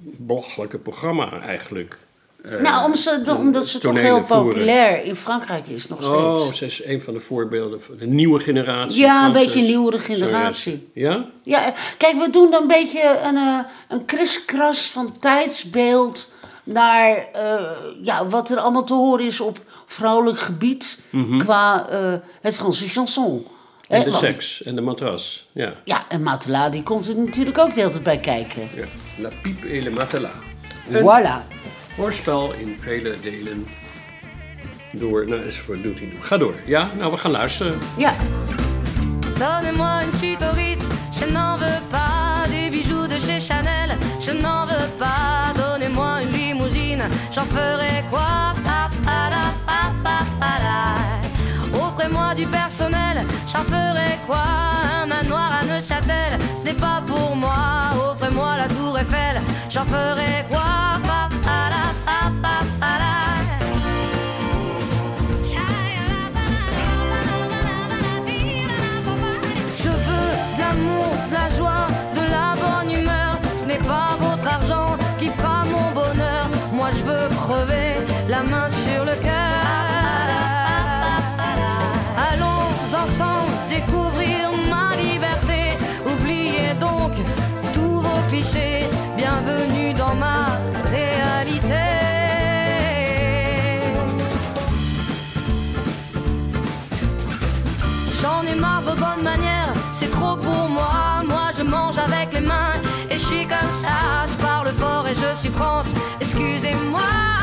belachelijke 0.00 0.78
programma 0.78 1.40
eigenlijk? 1.40 1.98
eh, 2.44 2.60
nou, 2.60 2.84
om 2.84 2.94
ze, 2.94 3.34
omdat 3.38 3.66
ze 3.68 3.78
toch 3.78 4.00
heel 4.00 4.24
voeren? 4.24 4.48
populair 4.48 5.04
in 5.04 5.16
Frankrijk 5.16 5.66
is, 5.66 5.88
nog 5.88 6.02
steeds. 6.02 6.18
Oh, 6.46 6.52
ze 6.52 6.64
is 6.64 6.84
een 6.84 7.02
van 7.02 7.14
de 7.14 7.20
voorbeelden 7.20 7.82
van 7.82 7.96
de 7.96 8.06
nieuwe 8.06 8.40
generatie. 8.40 9.00
Ja, 9.00 9.26
een 9.26 9.32
beetje 9.32 9.58
een 9.60 9.66
nieuwere 9.66 9.98
generatie. 9.98 10.88
Ja? 10.94 11.24
Ja, 11.42 11.64
eh, 11.66 11.72
kijk, 11.96 12.16
we 12.18 12.30
doen 12.30 12.50
dan 12.50 12.62
een 12.62 12.68
beetje 12.68 13.18
een, 13.24 13.64
een 13.88 14.04
kriskras 14.04 14.86
van 14.90 15.18
tijdsbeeld 15.18 16.32
naar 16.64 17.28
ja, 18.02 18.26
wat 18.26 18.50
er 18.50 18.58
allemaal 18.58 18.84
te 18.84 18.94
horen 18.94 19.24
is 19.24 19.40
op 19.40 19.60
vrouwelijk 19.86 20.38
gebied 20.38 20.98
Mhm. 21.10 21.38
qua 21.38 21.86
het 22.40 22.54
Franse 22.54 22.88
chanson. 22.88 23.46
En 23.88 24.04
de 24.04 24.10
want- 24.10 24.24
seks 24.24 24.62
en 24.62 24.74
de 24.74 24.80
matras. 24.80 25.46
Ja. 25.52 25.72
Ja, 25.84 26.04
en 26.08 26.22
Matela 26.22 26.68
die 26.68 26.82
komt 26.82 27.08
er 27.08 27.16
natuurlijk 27.16 27.58
ook 27.58 27.74
de 27.74 27.80
hele 27.80 27.90
tijd 27.92 28.02
bij 28.02 28.18
kijken. 28.18 28.62
ja. 28.74 28.84
La 29.18 29.28
pipe 29.42 29.68
et 29.68 29.82
le 29.82 29.90
matelas. 29.90 30.30
Voilà. 30.90 31.54
Hoorspel 31.96 32.52
in 32.52 32.76
vele 32.80 33.16
delen. 33.22 33.66
Door, 34.92 35.26
nou 35.28 35.42
enzovoort 35.44 35.82
doet 35.82 35.98
hij. 35.98 36.08
Ga 36.20 36.36
door. 36.36 36.54
Ja, 36.66 36.90
nou 36.98 37.10
we 37.12 37.16
gaan 37.18 37.30
luisteren. 37.30 37.78
Ja. 37.96 38.12
Donnez-moi 39.38 40.02
une 40.04 40.12
suite 40.16 40.42
au 40.42 40.54
Ritz, 40.54 40.84
je 41.18 41.24
n'en 41.32 41.58
veux 41.58 41.80
pas 41.90 42.48
des 42.48 42.70
bijoux 42.70 43.06
de 43.08 43.18
chez 43.18 43.40
Chanel, 43.40 43.90
je 44.20 44.32
n'en 44.32 44.66
veux 44.66 44.88
pas. 44.98 45.52
Donnez-moi 45.56 46.22
une 46.22 46.32
limousine, 46.36 47.02
j'en 47.30 47.44
ferai 47.46 48.02
quoi 48.10 48.52
Pa, 48.64 48.88
pa, 49.04 49.28
la, 49.30 49.52
pa, 49.66 49.92
pa, 50.02 50.18
pa, 50.40 50.58
la. 50.64 51.27
Offrez-moi 51.80 52.34
du 52.34 52.46
personnel, 52.46 53.24
j'en 53.46 53.64
ferai 53.64 54.18
quoi 54.26 54.44
Un 55.02 55.06
manoir 55.06 55.50
à 55.60 55.64
Neuchâtel, 55.64 56.38
ce 56.58 56.64
n'est 56.64 56.74
pas 56.74 57.02
pour 57.06 57.36
moi. 57.36 57.54
Offrez-moi 58.10 58.56
la 58.56 58.68
tour 58.68 58.98
Eiffel, 58.98 59.40
j'en 59.70 59.84
ferai 59.84 60.44
quoi? 60.50 60.88
Je 69.80 69.88
veux 69.88 70.30
de 70.56 70.60
l'amour, 70.60 71.14
de 71.28 71.34
la 71.34 71.48
joie, 71.56 71.86
de 72.14 72.20
la 72.20 72.54
bonne 72.62 72.92
humeur. 72.92 73.38
Ce 73.56 73.64
n'est 73.64 73.78
pas 73.78 74.16
votre 74.20 74.46
argent 74.46 74.96
qui 75.18 75.28
fera 75.28 75.64
mon 75.64 75.92
bonheur. 75.92 76.46
Moi 76.72 76.88
je 76.92 77.02
veux 77.04 77.28
crever 77.36 77.94
la 78.28 78.42
main 78.42 78.68
sur 78.68 79.04
le 79.04 79.14
cœur. 79.22 79.47
Bienvenue 89.16 89.92
dans 89.92 90.14
ma 90.14 90.46
réalité. 90.90 91.74
J'en 98.22 98.42
ai 98.46 98.54
marre 98.54 98.82
de 98.82 98.90
vos 98.90 98.96
bonnes 98.96 99.22
manières, 99.22 99.72
c'est 99.92 100.10
trop 100.10 100.36
pour 100.36 100.68
moi. 100.70 101.22
Moi 101.26 101.50
je 101.58 101.62
mange 101.62 101.98
avec 101.98 102.32
les 102.32 102.40
mains 102.40 102.72
et 103.10 103.14
je 103.14 103.26
suis 103.26 103.46
comme 103.46 103.70
ça. 103.70 104.24
Je 104.26 104.34
parle 104.42 104.68
fort 104.68 105.06
et 105.06 105.14
je 105.14 105.38
suis 105.38 105.50
France, 105.50 105.88
excusez-moi. 106.18 107.37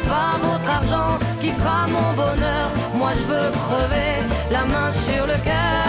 Pas 0.00 0.36
votre 0.42 0.70
argent 0.70 1.18
qui 1.40 1.50
fera 1.50 1.86
mon 1.86 2.12
bonheur. 2.14 2.70
Moi 2.94 3.10
je 3.18 3.24
veux 3.30 3.50
crever 3.64 4.14
la 4.50 4.64
main 4.64 4.90
sur 4.92 5.26
le 5.26 5.36
cœur. 5.48 5.84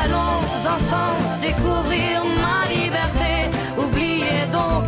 Allons 0.00 0.40
ensemble 0.74 1.40
découvrir 1.40 2.22
ma 2.44 2.60
liberté. 2.68 3.32
Oubliez 3.78 4.42
donc 4.52 4.84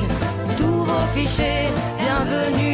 tous 0.56 0.84
vos 0.90 1.06
clichés. 1.14 1.68
Bienvenue 1.98 2.67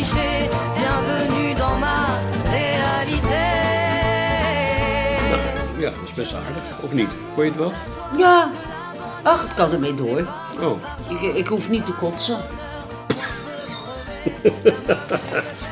clichés. 0.00 0.48
Bienvenue 0.76 1.54
dans 1.54 1.78
ma 1.78 2.06
réalité. 2.50 3.44
Ja, 5.78 5.90
dat 5.90 5.98
is 6.04 6.14
best 6.14 6.34
aardig. 6.34 6.62
Of 6.82 6.92
niet? 6.92 7.16
Vond 7.34 7.36
je 7.36 7.42
het 7.42 7.56
wel? 7.56 7.72
Ja, 8.16 8.50
ach, 9.22 9.42
het 9.42 9.54
kan 9.54 9.72
ermee 9.72 9.94
door. 9.94 10.28
Oh. 10.60 10.80
Ik, 11.08 11.34
ik 11.34 11.46
hoef 11.46 11.68
niet 11.68 11.86
te 11.86 11.92
kotsen. 11.92 12.38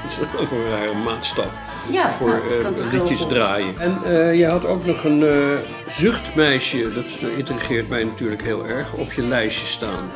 Dat 0.09 0.17
is 0.27 0.33
wel 0.33 0.47
voor 0.47 0.59
een 0.59 0.71
rare 0.71 0.95
maatstaf. 0.95 1.59
Ja, 1.91 2.11
voor 2.11 2.43
nou, 2.63 2.81
eh, 2.81 2.93
liedjes 2.93 3.27
draaien. 3.27 3.79
En 3.79 4.05
eh 4.05 4.35
je 4.35 4.47
had 4.47 4.67
ook 4.67 4.87
nog 4.87 5.05
een 5.05 5.27
eh, 5.27 5.59
zuchtmeisje, 5.87 6.93
dat 6.93 7.05
eh, 7.05 7.39
intrigeert 7.39 7.89
mij 7.89 8.05
natuurlijk 8.05 8.43
heel 8.43 8.67
erg, 8.67 8.93
op 8.93 9.13
je 9.13 9.23
lijstje 9.23 9.67
staan. 9.67 10.11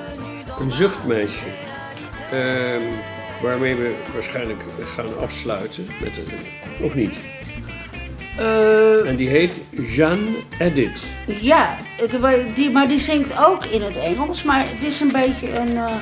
Een 0.60 0.70
zuchtmeisje. 0.70 1.46
Waarmee 3.42 3.74
we 3.74 3.96
waarschijnlijk 4.12 4.60
gaan 4.96 5.18
afsluiten. 5.18 5.86
Met 6.02 6.16
een, 6.16 6.26
of 6.84 6.94
niet? 6.94 7.18
Eh, 8.38 9.08
En 9.08 9.16
die 9.16 9.28
heet 9.28 9.52
Jeanne 9.70 10.30
Edith. 10.58 11.02
ja, 11.40 11.76
die, 12.54 12.70
maar 12.70 12.88
die 12.88 12.98
zingt 12.98 13.38
ook 13.38 13.64
in 13.64 13.82
het 13.82 13.96
Engels. 13.96 14.42
Maar 14.42 14.68
het 14.68 14.82
is 14.82 15.00
een 15.00 15.12
beetje 15.12 15.58
een... 15.58 15.76
eh, 15.76 15.94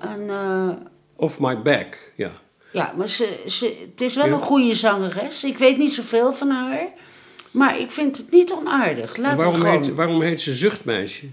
een 0.00 0.30
eh, 0.30 0.68
Off 1.16 1.38
My 1.38 1.62
Back, 1.62 1.98
ja. 2.16 2.30
ja, 2.72 2.92
maar 2.96 3.08
ze, 3.08 3.42
ze, 3.46 3.86
het 3.90 4.00
is 4.00 4.16
wel 4.16 4.26
een 4.26 4.40
goede 4.40 4.74
zangeres. 4.74 5.44
Ik 5.44 5.58
weet 5.58 5.78
niet 5.78 5.92
zoveel 5.92 6.32
van 6.34 6.50
haar. 6.50 6.86
Maar 7.50 7.78
ik 7.78 7.90
vind 7.90 8.16
het 8.16 8.30
niet 8.30 8.52
onaardig. 8.52 9.16
We 9.16 9.22
waarom, 9.22 9.54
gewoon... 9.54 9.82
heet, 9.82 9.94
waarom 9.94 10.22
heet 10.22 10.40
ze 10.40 10.54
Zuchtmeisje? 10.54 11.26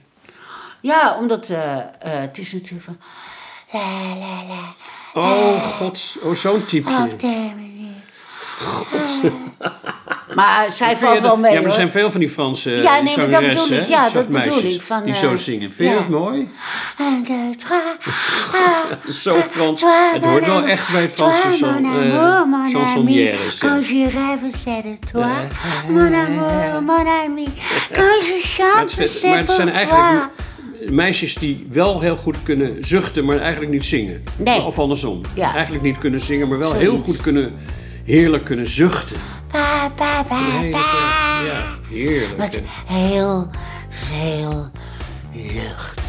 Ja, 0.82 1.18
omdat 1.20 1.48
het 2.00 2.38
is 2.38 2.54
natuurlijk 2.54 2.84
van... 2.84 2.98
La, 3.72 4.16
la, 4.18 4.44
la. 4.48 4.76
Oh, 5.14 5.64
god. 5.78 6.18
Oh, 6.22 6.36
zo'n. 6.36 6.56
Op 6.56 6.70
de 6.70 6.82
manier. 6.82 7.70
Maar 10.36 10.70
zij 10.72 10.88
Vind 10.88 11.00
je 11.00 11.06
valt 11.06 11.20
wel 11.20 11.38
mee 11.38 11.52
Ja, 11.52 11.56
maar 11.56 11.58
er 11.58 11.68
hoor. 11.68 11.72
zijn 11.80 11.92
veel 11.92 12.12
van 12.12 12.20
die 12.20 12.30
Franse 12.30 12.70
Ja, 12.72 13.02
nee, 13.02 13.18
maar 13.18 13.30
dat 13.30 13.42
bedoel 13.42 13.72
ik. 13.72 13.84
Ja, 13.86 14.10
dat 14.10 14.28
bedoel 14.28 14.64
ik, 14.64 14.82
van, 14.82 15.04
die 15.04 15.14
eh, 15.14 15.20
zo 15.20 15.36
zingen. 15.36 15.74
Vind 15.74 15.90
je 15.90 15.96
ja. 15.96 16.02
dat 16.02 16.10
mooi? 16.10 16.50
Un, 17.02 17.24
deux, 17.24 17.58
trois. 17.58 19.22
Zo 19.24 19.36
Frans. 19.52 19.84
Het 20.14 20.24
hoort 20.24 20.46
wel 20.46 20.64
echt 20.64 20.92
bij 20.92 21.10
Franse 21.10 21.42
eh, 21.48 22.72
chansonnières. 22.72 23.58
Quand 23.58 23.88
je 23.88 24.08
rêve, 24.10 24.52
c'est 24.52 24.84
de 24.84 25.12
toi. 25.12 25.28
Mon 25.90 26.14
amour, 26.14 26.82
mon 26.84 27.08
ami. 27.26 27.48
Quand 27.98 28.26
je 28.26 28.40
chante, 28.42 28.96
het, 28.96 29.00
is- 29.00 29.20
c'est 29.20 29.46
pour 29.46 29.56
zijn 29.56 29.88
toi. 29.88 30.30
Meisjes 30.90 31.34
die 31.36 31.68
wel 31.70 32.02
heel 32.02 32.18
goed 32.18 32.44
kunnen 32.44 32.78
zuchten, 32.86 33.26
maar 33.26 33.38
eigenlijk 33.38 33.72
niet 33.72 33.86
zingen. 33.86 34.24
Nee. 34.38 34.62
Of 34.62 34.80
andersom. 34.80 35.22
Ja. 35.36 35.54
Eigenlijk 35.54 35.84
niet 35.84 35.98
kunnen 35.98 36.20
zingen, 36.20 36.48
maar 36.48 36.58
wel 36.58 36.74
heel 36.74 36.98
goed 36.98 37.22
kunnen, 37.22 37.54
heerlijk 38.04 38.44
kunnen 38.46 38.68
zuchten. 38.68 39.18
Pa, 39.52 39.92
Een 40.30 40.36
hele- 40.60 40.70
pa. 40.72 40.78
Ja, 41.46 41.64
heerlijk. 41.90 42.38
Met 42.38 42.62
heel 42.86 43.48
veel 43.90 44.70
lucht. 45.34 46.09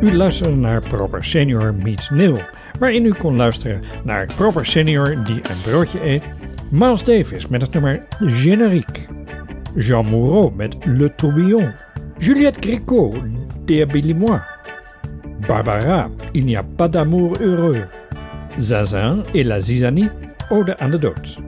U 0.00 0.16
luisterde 0.16 0.56
naar 0.56 0.80
Proper 0.88 1.24
Senior 1.24 1.74
Meets 1.74 2.10
Nil, 2.10 2.38
waarin 2.78 3.04
u 3.04 3.12
kon 3.12 3.36
luisteren 3.36 3.82
naar 4.04 4.26
Proper 4.36 4.66
Senior 4.66 5.24
die 5.24 5.34
een 5.34 5.60
broodje 5.62 6.04
eet, 6.04 6.28
Miles 6.70 7.04
Davis 7.04 7.46
met 7.46 7.62
het 7.62 7.72
nummer 7.72 8.06
Générique, 8.18 9.00
Jean 9.74 10.06
Moreau 10.06 10.52
met 10.54 10.76
Le 10.84 11.14
Tourbillon, 11.14 11.72
Juliette 12.18 12.60
Gréco, 12.60 13.12
Débile-moi, 13.64 14.40
Barbara, 15.46 16.08
Il 16.32 16.44
n'y 16.44 16.56
a 16.56 16.64
pas 16.76 16.90
d'amour 16.90 17.36
heureux, 17.40 17.84
Zazin 18.58 19.22
et 19.32 19.46
la 19.46 19.60
Zizanie, 19.60 20.10
Ode 20.50 20.78
aan 20.78 20.90
de 20.90 20.98
dood, 20.98 21.38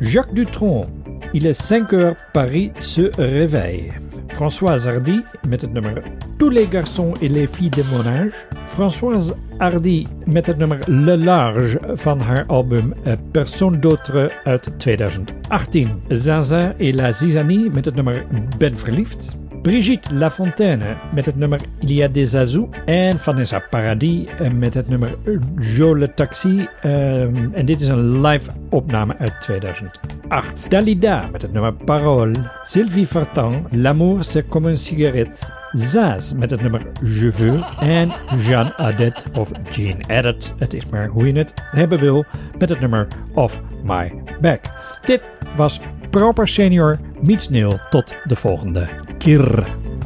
Jacques 0.00 0.34
Dutronc, 0.34 0.86
Il 1.32 1.46
est 1.46 1.62
5 1.62 1.92
heures, 1.92 2.16
Paris 2.32 2.72
se 2.80 3.10
réveille. 3.16 3.90
Françoise 4.34 4.88
Hardy 4.88 5.20
met 5.48 5.60
het 5.60 5.72
nummer 5.72 6.02
Tous 6.36 6.50
les 6.50 6.66
garçons 6.66 7.14
et 7.20 7.28
les 7.28 7.46
filles 7.46 7.70
de 7.70 7.82
mon 7.90 8.04
âge. 8.04 8.32
Françoise 8.66 9.34
Hardy 9.58 10.06
met 10.24 10.46
het 10.46 10.58
nummer 10.58 10.78
Le 10.86 11.16
Large 11.16 11.78
van 11.94 12.20
haar 12.20 12.44
album 12.46 12.94
Personne 13.30 13.78
d'autre 13.78 14.30
uit 14.44 14.74
2018. 14.78 15.88
Zaza 16.08 16.74
et 16.78 16.94
la 16.94 17.12
Zizanie 17.12 17.70
met 17.70 17.84
het 17.84 17.94
nummer 17.94 18.24
Ben 18.58 18.78
verliefd. 18.78 19.41
Brigitte 19.62 20.14
Lafontaine 20.14 20.96
met 21.14 21.26
het 21.26 21.36
nummer 21.36 21.60
Il 21.78 21.92
y 21.92 22.02
a 22.02 22.08
des 22.08 22.34
azous. 22.34 22.68
En 22.84 23.18
Vanessa 23.18 23.62
Paradis 23.70 24.28
met 24.58 24.74
het 24.74 24.88
nummer 24.88 25.14
Jo 25.58 25.94
le 25.94 26.14
Taxi. 26.14 26.68
Ehm, 26.80 27.34
en 27.52 27.66
dit 27.66 27.80
is 27.80 27.88
een 27.88 28.20
live 28.20 28.50
opname 28.70 29.16
uit 29.16 29.32
2008. 29.40 30.70
Dalida 30.70 31.28
met 31.32 31.42
het 31.42 31.52
nummer 31.52 31.72
Parole. 31.72 32.32
Sylvie 32.64 33.06
Vartan, 33.06 33.66
L'amour 33.70 34.24
c'est 34.24 34.48
comme 34.48 34.68
une 34.68 34.76
cigarette. 34.76 35.38
Zaz 35.72 36.32
met 36.32 36.50
het 36.50 36.62
nummer 36.62 36.82
Je 37.04 37.32
veux. 37.32 37.60
En 37.78 38.12
Jean 38.36 38.72
Adet 38.76 39.24
of 39.32 39.50
Jean 39.70 40.02
Adet, 40.08 40.52
het 40.58 40.74
is 40.74 40.86
maar 40.86 41.06
hoe 41.06 41.26
je 41.26 41.38
het 41.38 41.54
hebben 41.56 41.98
wil, 42.00 42.24
met 42.58 42.68
het 42.68 42.80
nummer 42.80 43.08
Off 43.34 43.60
My 43.84 44.12
Back. 44.40 44.60
Dit 45.06 45.34
was 45.56 45.80
Proper 46.10 46.48
Senior 46.48 46.98
meets 47.20 47.48
Neil. 47.48 47.78
Tot 47.90 48.16
de 48.24 48.36
volgende 48.36 48.86
Shakir. 49.22 50.01